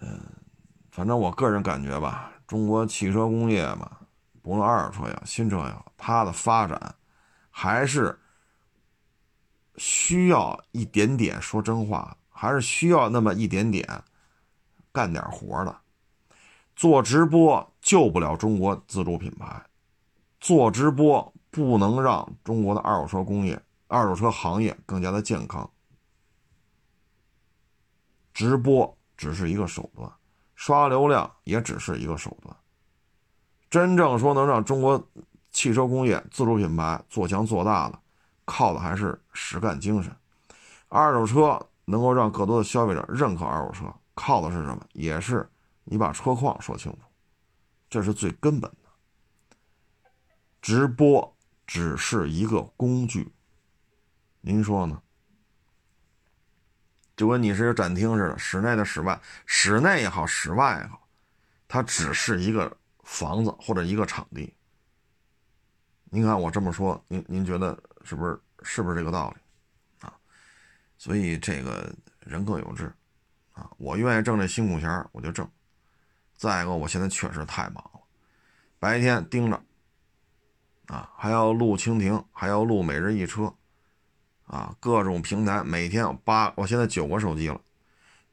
[0.00, 0.20] 嗯，
[0.90, 3.98] 反正我个人感觉吧，中国汽车工业嘛。
[4.42, 6.94] 不论二手车呀、新车呀，它的发展
[7.50, 8.16] 还是
[9.76, 13.84] 需要一点点说真话，还是需要那么一点点
[14.92, 15.76] 干点活的。
[16.76, 19.60] 做直播救不了中国自主品牌，
[20.46, 25.68] 做直播不能让中国的二手车工业、二手车行业更加的健康。
[28.32, 30.08] 直播只是一个手段，
[30.54, 32.56] 刷流量也只是一个手段。
[33.68, 35.04] 真正说能让中国
[35.50, 37.98] 汽车工业自主品牌做强做大的，
[38.44, 40.14] 靠的还是实干精神。
[40.86, 44.86] 二手车能够让更多的消费者认可二手车，靠的是什么？
[44.92, 45.50] 也是
[45.82, 46.98] 你把车况说清楚，
[47.90, 48.85] 这是最根本的。
[50.66, 53.32] 直播只是一个工具，
[54.40, 55.00] 您说呢？
[57.16, 61.08] 就跟你是展厅似的，室内的、室外，室内也好，室外也好，
[61.68, 62.76] 它只是一个。
[63.04, 64.52] 房子或者一个场地，
[66.06, 70.12] 您看我这么说，您您觉得是不是是不是这个道理啊？
[70.98, 72.92] 所以这个人各有志
[73.52, 75.48] 啊，我愿意挣这辛苦钱我就挣。
[76.34, 78.00] 再一个，我现在确实太忙了，
[78.80, 79.62] 白天盯着
[80.86, 83.52] 啊，还要录蜻蜓，还要录每日一车
[84.46, 87.60] 啊，各种平台，每天八，我现在九个手机了，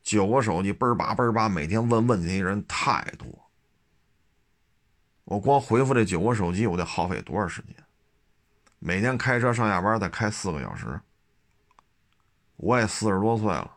[0.04, 3.28] 九个手机嘣儿叭嘣儿叭，每天问问题的人太多。
[5.24, 7.76] 我光回复这九个手机，我得耗费多少时间？
[8.78, 10.99] 每天开车上下班得开四个小时，
[12.58, 13.72] 我也四十多岁了，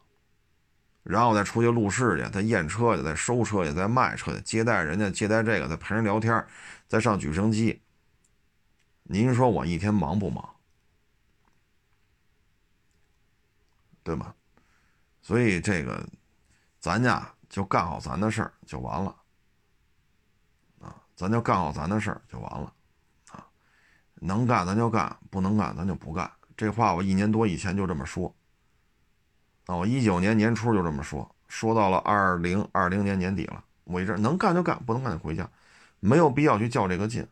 [1.04, 6.44] 然后再出去录视去，再验车去，再收车去，再卖车去，接待人家，接待这个，再陪人聊天，
[6.88, 7.80] 再上举升机。
[9.08, 10.54] 您说我一天忙不忙？
[14.02, 14.34] 对吧？
[15.22, 16.08] 所以这个，
[16.78, 19.16] 咱家就干好咱的事儿就完了，
[20.80, 22.72] 啊，咱就干好咱的事儿就完了。
[23.32, 23.46] 啊
[24.14, 26.30] 能干咱就干，不能干咱就不干。
[26.56, 28.34] 这话我一年多以前就这么说。
[29.66, 35.50] 啊，我一九年年初就这么说，说到了二零二零年年底了，我一直能干就干，不能干就回家，
[36.00, 37.26] 没有必要去较这个劲。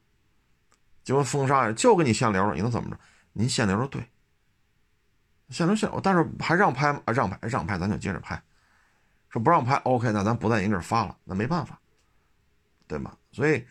[1.04, 2.98] 就跟封杀就跟你限流了，你能怎么着？
[3.32, 4.04] 您限流了对，
[5.50, 7.00] 限流限，但是还让拍吗？
[7.06, 8.42] 让拍让拍，咱就接着拍。
[9.28, 11.78] 说不让拍，OK，那咱不在您这儿发了，那没办法，
[12.88, 13.16] 对吗？
[13.30, 13.64] 所以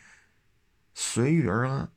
[0.94, 1.90] 随遇而安。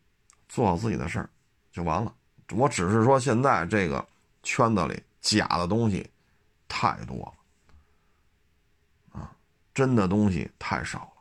[0.48, 1.28] 做好自己的事儿
[1.72, 2.14] 就完了。
[2.52, 4.06] 我只是说，现在这个
[4.44, 6.08] 圈子里假的东西
[6.68, 7.16] 太多
[9.12, 9.36] 了啊，
[9.74, 11.15] 真的东西太少了。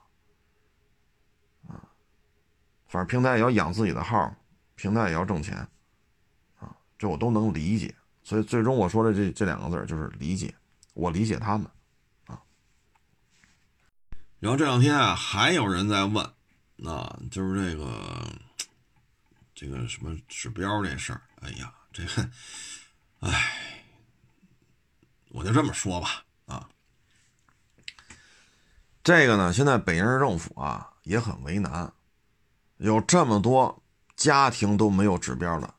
[2.88, 4.36] 反正平台也要养自己的号，
[4.76, 5.58] 平台也要挣钱
[6.60, 7.94] 啊，这我都能理解。
[8.24, 10.54] 所以最终我说的这这两个字就是理解，
[10.94, 11.68] 我理解他们
[12.28, 12.42] 啊。
[14.40, 16.26] 然后这两天啊，还有人在问，
[16.84, 18.26] 啊，就是这个。
[19.58, 22.30] 这个什么指标这事儿，哎呀，这个，
[23.22, 23.82] 哎，
[25.30, 26.68] 我就这么说吧，啊，
[29.02, 31.90] 这个呢，现在北京市政府啊也很为难，
[32.78, 33.82] 有这么多
[34.16, 35.74] 家庭都没有指标的，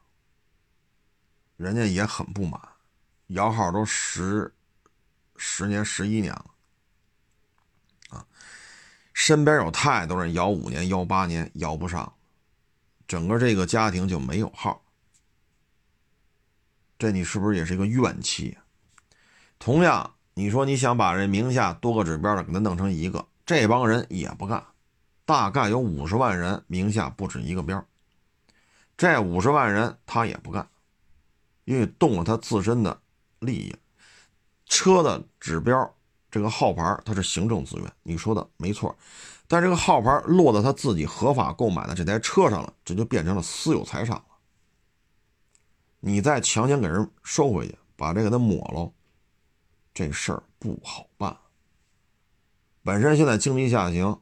[1.57, 2.61] 人家也很不满，
[3.29, 4.55] 摇号都十
[5.37, 6.51] 十年、十一年了，
[8.11, 8.27] 啊，
[9.13, 12.13] 身边有太多人摇五年、摇八年，摇不上。
[13.07, 14.83] 整个这个家庭就没有号，
[16.99, 18.59] 这你是不是也是一个怨气？
[19.59, 24.67] 同样，你说你想把这名下多个指标的给他弄成一个，这帮人也不干。
[25.27, 27.85] 大概有五十万人名下不止一个标，
[28.97, 30.67] 这五十万人他也不干，
[31.65, 32.99] 因为动了他自身的
[33.41, 33.77] 利益。
[34.65, 35.95] 车的指标
[36.31, 38.97] 这个号牌它是行政资源，你说的没错。
[39.49, 44.25] 但这个号牌落到他自己合法购买的这台车上了，这就变成了私有财产了。
[46.01, 48.93] 你再强行给人收回去，把这给他抹了，
[49.95, 51.37] 这事儿不好办。
[52.83, 54.21] 本身现在经济下行，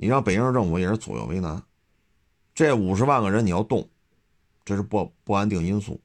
[0.00, 1.60] 你让北京市政府也是左右为难。
[2.54, 3.88] 这五十万个人你要动，
[4.64, 6.00] 这是不不安定因素，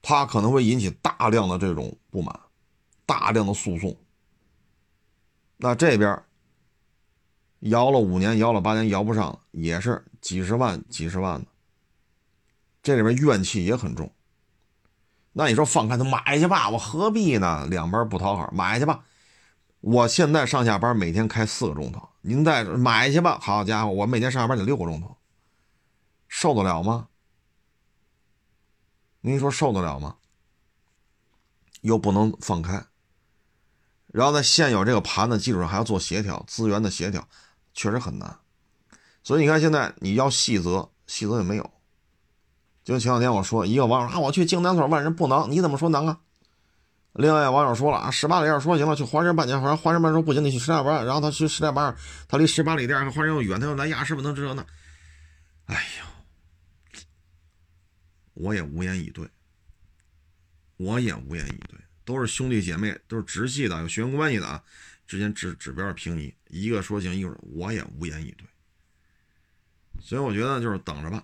[0.00, 2.40] 它可能会引起大量的这种不满，
[3.04, 3.96] 大量的诉讼。
[5.56, 6.22] 那这边。
[7.66, 11.46] 摇了五年，摇了八年，摇不上，也是几十万、几十万的。
[12.82, 14.10] 这里边怨气也很重。
[15.32, 17.64] 那你说放开他买去吧，我何必呢？
[17.68, 19.04] 两边不讨好，买去吧。
[19.82, 23.38] 我现在上下班每天开四个钟头，您再买去吧。
[23.42, 25.16] 好家伙，我每天上下班得六个钟头，
[26.28, 27.08] 受得了吗？
[29.20, 30.16] 您说受得了吗？
[31.80, 32.86] 又不能放开，
[34.06, 37.28] 然后在现有这个盘的基础上还要做协调，资源的协调。
[37.74, 38.38] 确实很难，
[39.24, 41.70] 所以你看，现在你要细则，细则也没有。
[42.84, 46.20] 就前两天我说，一个网友啊，我去京南所万人不能，你怎么说能啊？
[47.14, 51.94] 另外网友说了啊，十八里店说行了，去华山半年，反正华山半说不行，你去十家班，然后他去十家班，
[52.26, 54.66] 他离十八里店和华山又远，他又来压师傅能这那。
[55.66, 55.86] 哎
[56.94, 57.00] 呦，
[58.34, 59.28] 我也无言以对，
[60.78, 64.62] 我也无言以对，都是兄弟姐妹，都是直系的，有血缘关系的啊。
[65.06, 68.46] 之间指指标是平移，一个说行，一个我也无言以对，
[70.00, 71.22] 所以我觉得就是等着吧，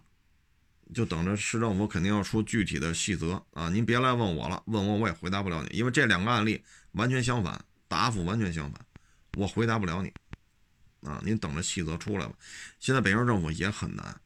[0.94, 3.68] 就等着市政府肯定要出具体的细则啊！
[3.68, 6.62] 您别来问我了，问我我也回答不了你，因为这两个案例
[6.92, 8.80] 完全相反，答复完全相反，
[9.36, 10.12] 我回答不了你
[11.08, 11.20] 啊！
[11.24, 12.32] 您等着细则出来吧。
[12.80, 14.20] 现在北京政府也很难，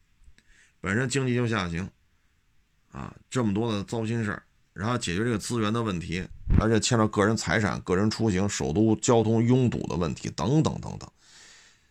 [0.80, 1.90] 本身经济就下行
[2.90, 4.42] 啊，这么多的糟心事儿。
[4.74, 6.26] 然后解决这个资源的问题，
[6.58, 11.06] 而且牵扯个人财产、个人出行、首都交通拥堵的问题等等等等。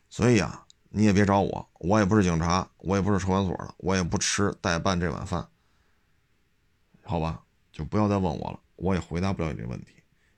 [0.09, 5.47] 所以啊，你也别找我，我也不是警察，我也不是车管所的，我也不吃代办这碗饭，
[7.03, 7.41] 好吧？
[7.71, 9.93] 就不要再问我了，我也回答不了你这问题。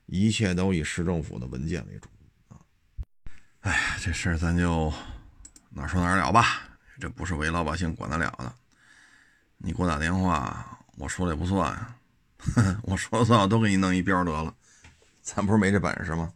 [0.06, 2.08] 一切都以市政府的文件为主
[2.48, 2.54] 啊。
[3.62, 4.92] 哎呀，这事儿咱就
[5.70, 6.62] 哪说哪了吧，
[7.00, 8.54] 这不是为老百姓管得了的。
[9.56, 11.96] 你给我打电话，我说了也不算呀。
[12.84, 14.54] 我说了算，我都给你弄一标得了，
[15.20, 16.32] 咱不是没这本事吗？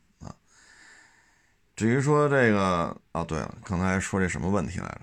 [1.78, 5.02] 至于说这个，啊，对了，刚才说这什么问题来着？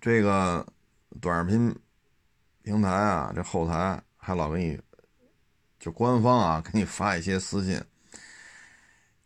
[0.00, 0.66] 这个
[1.20, 1.78] 短视频
[2.62, 4.80] 平台啊，这后台还老给你，
[5.78, 7.78] 就官方啊给你发一些私信，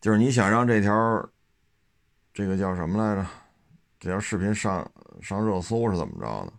[0.00, 0.92] 就是你想让这条，
[2.34, 3.24] 这个叫什么来着？
[4.00, 4.90] 这条视频上
[5.22, 6.52] 上热搜是怎么着的？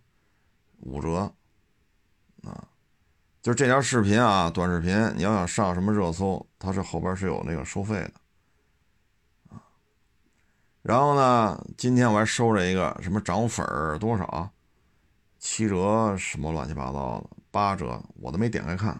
[0.78, 1.30] 五折
[2.44, 2.66] 啊！
[3.42, 8.12] 就这条视频啊，短视频你要想上什么热搜，它是后边是有那个收费的。
[10.88, 13.62] 然后呢，今天我还收着一个什么涨粉
[13.98, 14.50] 多少，
[15.38, 18.98] 七折什么乱七八糟的，八折我都没点开看。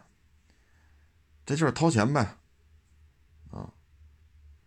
[1.46, 2.20] 这就是掏钱呗，
[3.50, 3.72] 啊，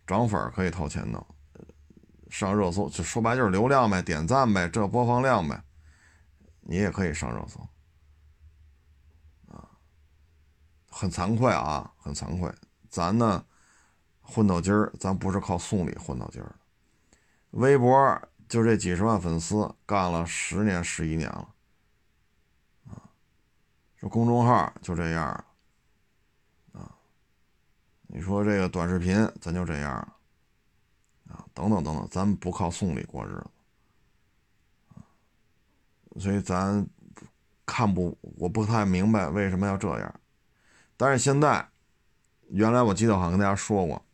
[0.04, 1.24] 涨粉可以掏钱的，
[2.28, 5.62] 上热搜就说白就是流量呗，点赞呗，这播放量呗，
[6.62, 7.60] 你也可以上热搜
[9.46, 9.70] 啊。
[10.90, 12.52] 很惭愧啊，很惭愧，
[12.90, 13.44] 咱呢
[14.20, 16.56] 混到今儿，咱不是靠送礼混到今儿的。
[17.52, 21.48] 微博就这几十万粉丝，干了十年十一年了，
[22.88, 23.00] 啊，
[23.96, 25.26] 说公众号就这样
[26.72, 26.92] 啊，
[28.08, 29.92] 你说这个短视频咱就这样
[31.28, 33.32] 啊，等等等等，咱不靠送礼过日
[36.14, 36.86] 子，所以咱
[37.64, 40.14] 看不，我不太明白为什么要这样。
[40.96, 41.68] 但是现在，
[42.48, 44.04] 原来我记得好像跟大家说过，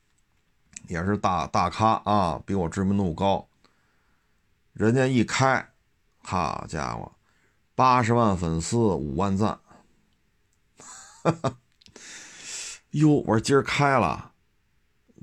[0.89, 3.49] 也是大大咖啊，比我知名度高。
[4.73, 5.71] 人家一开，
[6.19, 7.13] 好家伙，
[7.75, 9.59] 八十万粉丝，五万赞。
[11.23, 11.57] 哈 哈
[12.93, 14.33] 哟，我说今儿开了，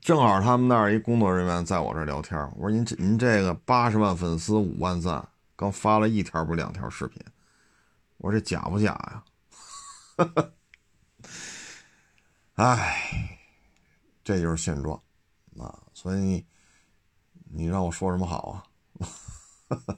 [0.01, 2.39] 正好他们那儿一工作人员在我这聊天。
[2.57, 7.20] 我说您这您这个八十万粉丝，五万赞，刚发了一条不两条视频。
[8.18, 9.24] 我说这假不假呀？
[12.55, 13.39] 唉，
[14.24, 15.01] 这就是现状
[15.60, 15.84] 啊！
[15.93, 16.45] 所以
[17.51, 18.64] 你让我说什么好
[19.70, 19.97] 啊？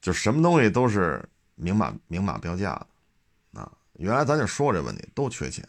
[0.00, 2.74] 就什么东西都是明码明码标价
[3.52, 3.70] 的啊！
[3.94, 5.68] 原来咱就说这问题，都缺钱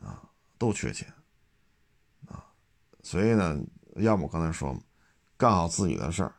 [0.00, 0.22] 啊，
[0.58, 1.12] 都缺钱
[2.26, 2.44] 啊！
[3.02, 3.58] 所以呢，
[3.96, 4.80] 要么我刚才说嘛
[5.36, 6.34] 干好自己的事儿。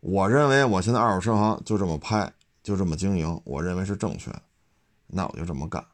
[0.00, 2.32] 我认为我现在二手车行就这么拍，
[2.62, 4.42] 就这么经营，我认为是正确的，
[5.06, 5.84] 那我就这么干。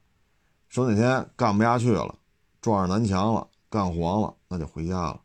[0.68, 2.18] 说哪天干不下去了，
[2.66, 5.22] 撞上南墙了，干黄了，那就回家了。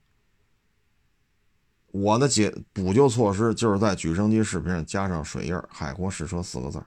[1.87, 6.79] 我的解补救措施就是在举升机视频上加上水印“海阔试车”四个字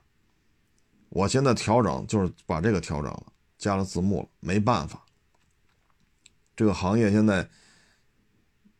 [1.09, 3.26] 我现在调整就是把这个调整了，
[3.59, 4.28] 加了字幕了。
[4.38, 5.05] 没办法，
[6.55, 7.50] 这个行业现在，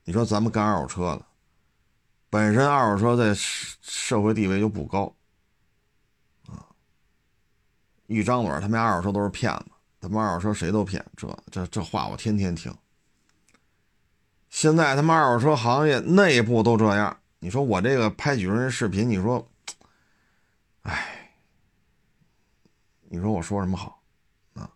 [0.05, 1.27] 你说咱们干二手车的，
[2.31, 5.13] 本身二手车在社会地位就不高
[6.47, 6.71] 啊。
[8.07, 9.73] 一张嘴，他们家二手车都是骗子，
[10.07, 12.71] 他妈二手车谁都骗，这这这话我天天听。
[14.51, 19.49] 现在他妈二手车行业内部都这样，你说我这个拍举人视频，你说，
[20.83, 21.39] 哎，
[23.09, 24.03] 你说我说什么好
[24.53, 24.71] 啊？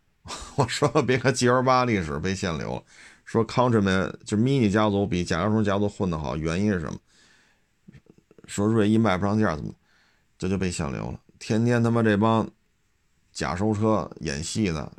[0.56, 2.82] 我说别看 G L 八历史被限流了，
[3.24, 6.98] 说 Countryman 就 Mini 家族比甲壳虫家族混得好，原因是什么？
[8.46, 9.72] 说锐意卖不上价，怎么
[10.36, 11.18] 这就被限流了？
[11.38, 12.46] 天天他妈这帮。
[13.38, 14.92] 假收车演戏的，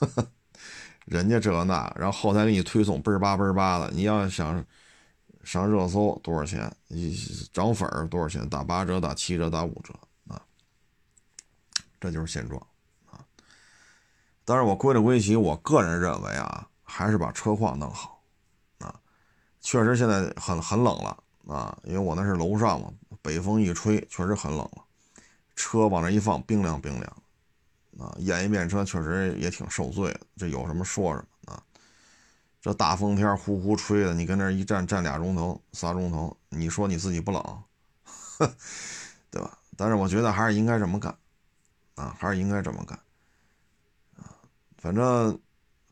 [1.04, 3.90] 人家这那，然后后台给你推送倍儿叭倍儿叭的。
[3.90, 4.64] 你要想
[5.42, 6.74] 上热搜多少钱？
[6.88, 7.14] 你
[7.52, 8.48] 涨粉儿多少钱？
[8.48, 9.92] 打八折、打七折、打五折
[10.32, 10.40] 啊！
[12.00, 12.58] 这就是现状
[13.04, 13.20] 啊。
[14.46, 18.22] 但是我归了归齐，我个人认为啊，还是把车况弄好
[18.78, 18.98] 啊。
[19.60, 24.82] 确实现在很很冷了啊，因为我那是楼上嘛，北风一吹，确实很冷了。
[25.54, 27.16] 车往那一放，冰凉冰凉。
[27.98, 31.62] 啊，演一遍车确实也挺受罪的，这有什么说什么啊？
[32.60, 37.62] 这大风天呼呼吹的，你跟那一站站俩钟头、仨钟头，你说你自己不冷，
[39.30, 39.58] 对吧？
[39.76, 41.16] 但是我觉得还是应该这么干，
[41.94, 42.98] 啊，还是应该这么干，
[44.16, 44.32] 啊，
[44.78, 45.38] 反正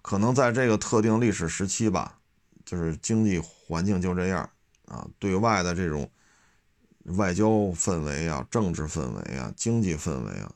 [0.01, 2.19] 可能在这个特定历史时期吧，
[2.65, 4.49] 就是经济环境就这样
[4.87, 6.11] 啊，对外的这种
[7.05, 10.53] 外交氛围啊、政治氛围啊、经济氛围啊。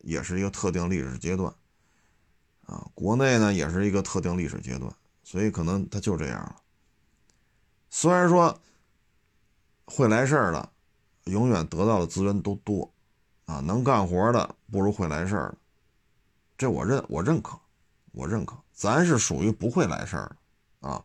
[0.00, 1.52] 也是一个特定历史阶段，
[2.66, 4.92] 啊，国内呢也是一个特定历史阶段，
[5.22, 6.56] 所以可能它就这样了。
[7.90, 8.58] 虽然说
[9.86, 10.72] 会来事儿的，
[11.24, 12.92] 永远得到的资源都多，
[13.46, 15.58] 啊，能干活的不如会来事儿的，
[16.56, 17.58] 这我认我认可，
[18.12, 18.56] 我认可。
[18.72, 20.36] 咱是属于不会来事儿
[20.80, 21.04] 的，啊，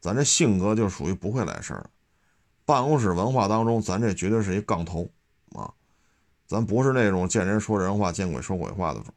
[0.00, 1.90] 咱这性格就属于不会来事儿的。
[2.64, 5.10] 办公室文化当中，咱这绝对是一杠头，
[6.48, 9.12] 咱不是那种见人说人话、见鬼说鬼话的主，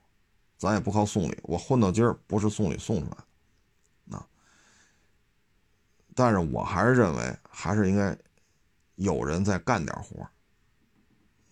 [0.58, 1.40] 咱也不靠送礼。
[1.44, 3.18] 我混到今儿不是送礼送出来
[4.12, 4.28] 的，啊！
[6.14, 8.16] 但是我还是认为，还是应该
[8.96, 10.28] 有人在干点活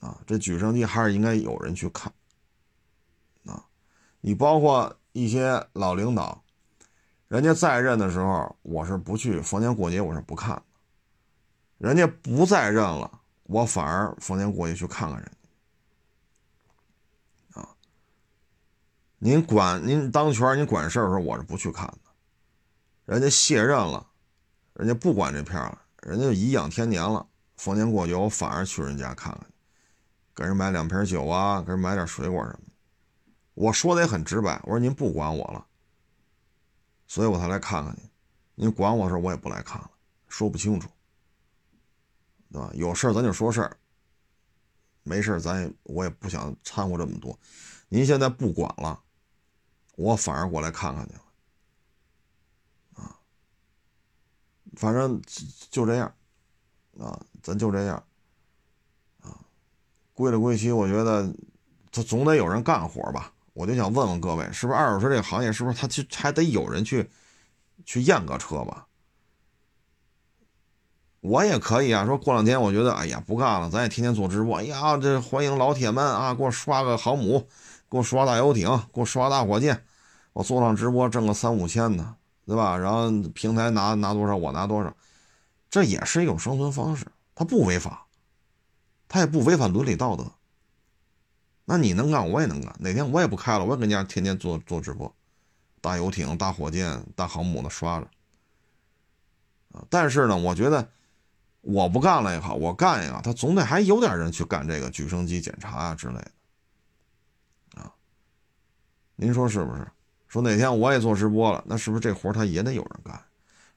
[0.05, 2.11] 啊，这举升机还是应该有人去看
[3.45, 3.65] 啊。
[4.19, 6.43] 你包括一些老领导，
[7.29, 10.63] 人家在任的时候，我是不去逢年过节，我是不看的。
[11.77, 15.31] 人家不在任了，我反而逢年过节去看看人
[17.53, 17.69] 家啊。
[19.21, 21.99] 您管您当权，您管事儿的时候，我是不去看的。
[23.05, 24.07] 人家卸任了，
[24.73, 27.27] 人家不管这片了，人家颐养天年了。
[27.57, 29.45] 逢年过节，我反而去人家看看，
[30.33, 32.71] 给人买两瓶酒啊，给人买点水果什么的。
[33.55, 35.65] 我说的也很直白，我说您不管我了，
[37.05, 38.09] 所以我才来看看您。
[38.55, 39.91] 您管我的时候，我也不来看了，
[40.29, 40.87] 说不清楚，
[42.53, 42.71] 对吧？
[42.73, 43.75] 有事咱就说事儿，
[45.03, 47.37] 没事咱也我也不想掺和这么多。
[47.89, 49.01] 您现在不管了，
[49.99, 51.21] 我反而过来看看去了，
[52.95, 53.19] 啊，
[54.77, 55.21] 反正
[55.69, 56.13] 就这样，
[56.97, 57.19] 啊。
[57.41, 58.03] 咱就这样，
[59.21, 59.39] 啊，
[60.13, 61.33] 归了归期，我觉得
[61.89, 63.33] 他总得有人干活吧。
[63.53, 67.09] 我就想问问各位，是不是二手车这个行业，是不是他去还得有人去
[67.85, 68.87] 去验个车吧？
[71.21, 74.57] 我也可以啊，说过两天我觉得，哎呀，不干了，咱也天天做直播。
[74.57, 77.47] 哎呀，这欢迎老铁们啊，给我刷个航母，
[77.89, 79.85] 给我刷大游艇，给我刷大火箭，
[80.39, 82.15] 我做上直播挣个三五千的，
[82.45, 82.77] 对吧？
[82.77, 84.95] 然后平台拿拿多少，我拿多少，
[85.69, 87.05] 这也是一种生存方式。
[87.35, 88.07] 他不违法，
[89.09, 90.25] 他也不违反伦理道德。
[91.65, 92.73] 那你能干，我也能干。
[92.79, 95.13] 哪天我也不开了，我也跟家天天做做直播，
[95.81, 98.07] 大游艇、大火箭、大航母的刷着。
[99.89, 100.89] 但是呢，我觉得
[101.59, 106.31] 我不干了也好，我干一个，他总得还有点人去干这个举升机检查啊之类的。
[107.81, 107.91] 啊，
[109.17, 109.85] 您说是不是？
[110.29, 113.21] 说哪天我也做直播了，那是不是这活他也得有人干？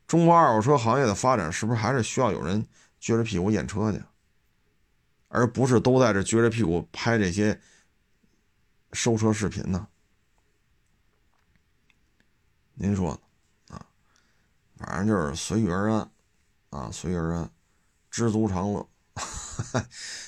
[0.07, 2.65] 中国二手车行业的发展，是不是还是需要有人？
[3.01, 4.01] 撅着屁股验车去，
[5.27, 7.61] 而不是都在这撅着屁股拍这些
[8.93, 9.89] 收车视频呢？
[12.75, 13.77] 您说呢？
[13.77, 13.87] 啊，
[14.77, 16.11] 反正就是随遇而安，
[16.71, 17.51] 啊，随遇而安，
[18.09, 18.89] 知足常乐。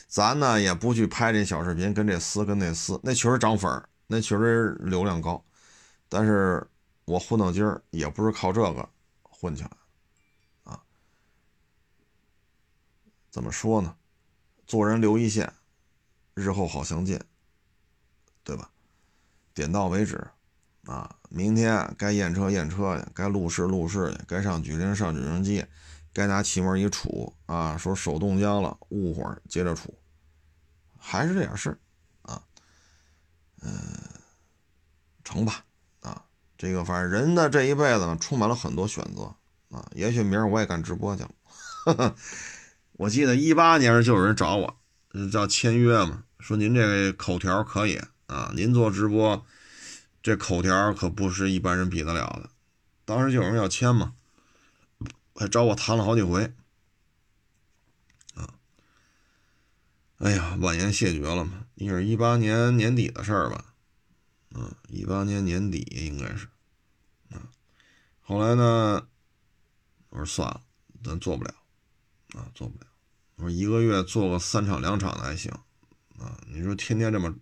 [0.09, 5.45] 咱呢也不去拍这小视频，跟这撕跟那撕，那确实涨粉儿，那确实流量高，
[6.15, 6.65] 但是
[7.07, 8.89] 我混到今儿也不是靠这个
[9.23, 9.71] 混起来
[10.63, 10.81] 啊。
[13.31, 13.97] 怎么说呢？
[14.65, 15.53] 做人留一线，
[16.35, 17.21] 日后好相见，
[18.45, 18.71] 对吧？
[19.53, 20.25] 点到为止，
[20.85, 25.67] 啊，明天该验车验车去，该路试路试去，该上举升上举升机，
[26.13, 29.89] 该拿气门一杵啊，说手冻僵了，捂会儿接着杵，
[30.97, 31.79] 还是这点事儿
[32.23, 32.43] 啊，
[33.61, 33.73] 嗯，
[35.25, 35.65] 成吧，
[36.65, 39.35] 这个反正人的这一辈子呢，充满了很多选择
[39.77, 42.17] 啊，也许明儿我也干直播去了。
[42.97, 44.77] 我记得一八年就有人找我，
[45.31, 49.45] 叫签约嘛，说您这个口条可以啊，您做直播，
[50.23, 52.49] 这口条可不是一般人比得了的。
[53.05, 54.15] 当时就有人要签嘛，
[55.35, 56.55] 还找我谈了好几回，
[58.35, 58.55] 啊，
[60.17, 63.75] 哎呀，婉言谢绝了嘛，也是一八年年底的事儿吧，
[64.55, 66.49] 嗯，一八年年底应该是，
[68.27, 69.07] 后来呢，
[70.09, 70.61] 我说算了，
[71.05, 71.55] 咱做不了。
[72.35, 72.87] 啊，做不了。
[73.37, 75.53] 我说一个月做个三场两场的还行，
[76.19, 77.33] 啊，你说天天这么，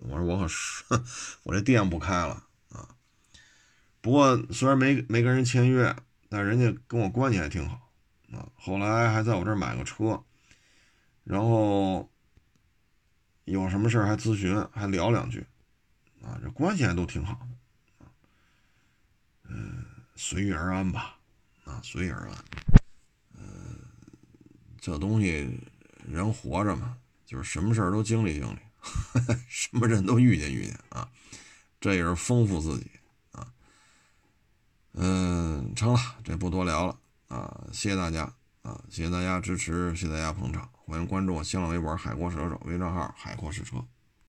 [0.00, 0.82] 我说我可是，
[1.44, 2.96] 我这店不开了啊。
[4.00, 5.94] 不过虽然没没跟人签约，
[6.28, 7.92] 但人家跟我关系还挺好
[8.32, 8.48] 啊。
[8.56, 10.24] 后来还在我这儿买个车，
[11.22, 12.10] 然后
[13.44, 15.46] 有什么事还咨询，还聊两句，
[16.22, 17.46] 啊，这关系还都挺好
[18.00, 18.06] 的，
[19.44, 19.84] 嗯，
[20.24, 21.16] 随遇而安吧，
[21.64, 22.44] 啊，随遇而安。
[23.34, 23.76] 嗯
[24.80, 25.50] 这东西，
[26.06, 26.96] 人活着嘛，
[27.26, 28.58] 就是什么事儿都经历经历，
[29.50, 31.10] 什么人都遇见遇见啊，
[31.80, 32.88] 这也是丰富自己
[33.32, 33.52] 啊。
[34.92, 36.96] 嗯，成了，这不多聊了
[37.26, 43.84] 啊，谢谢大家啊，谢谢大家支持，谢谢大家捧场，欢迎关注我新浪微博“海阔试车手”微账号“海阔试车”。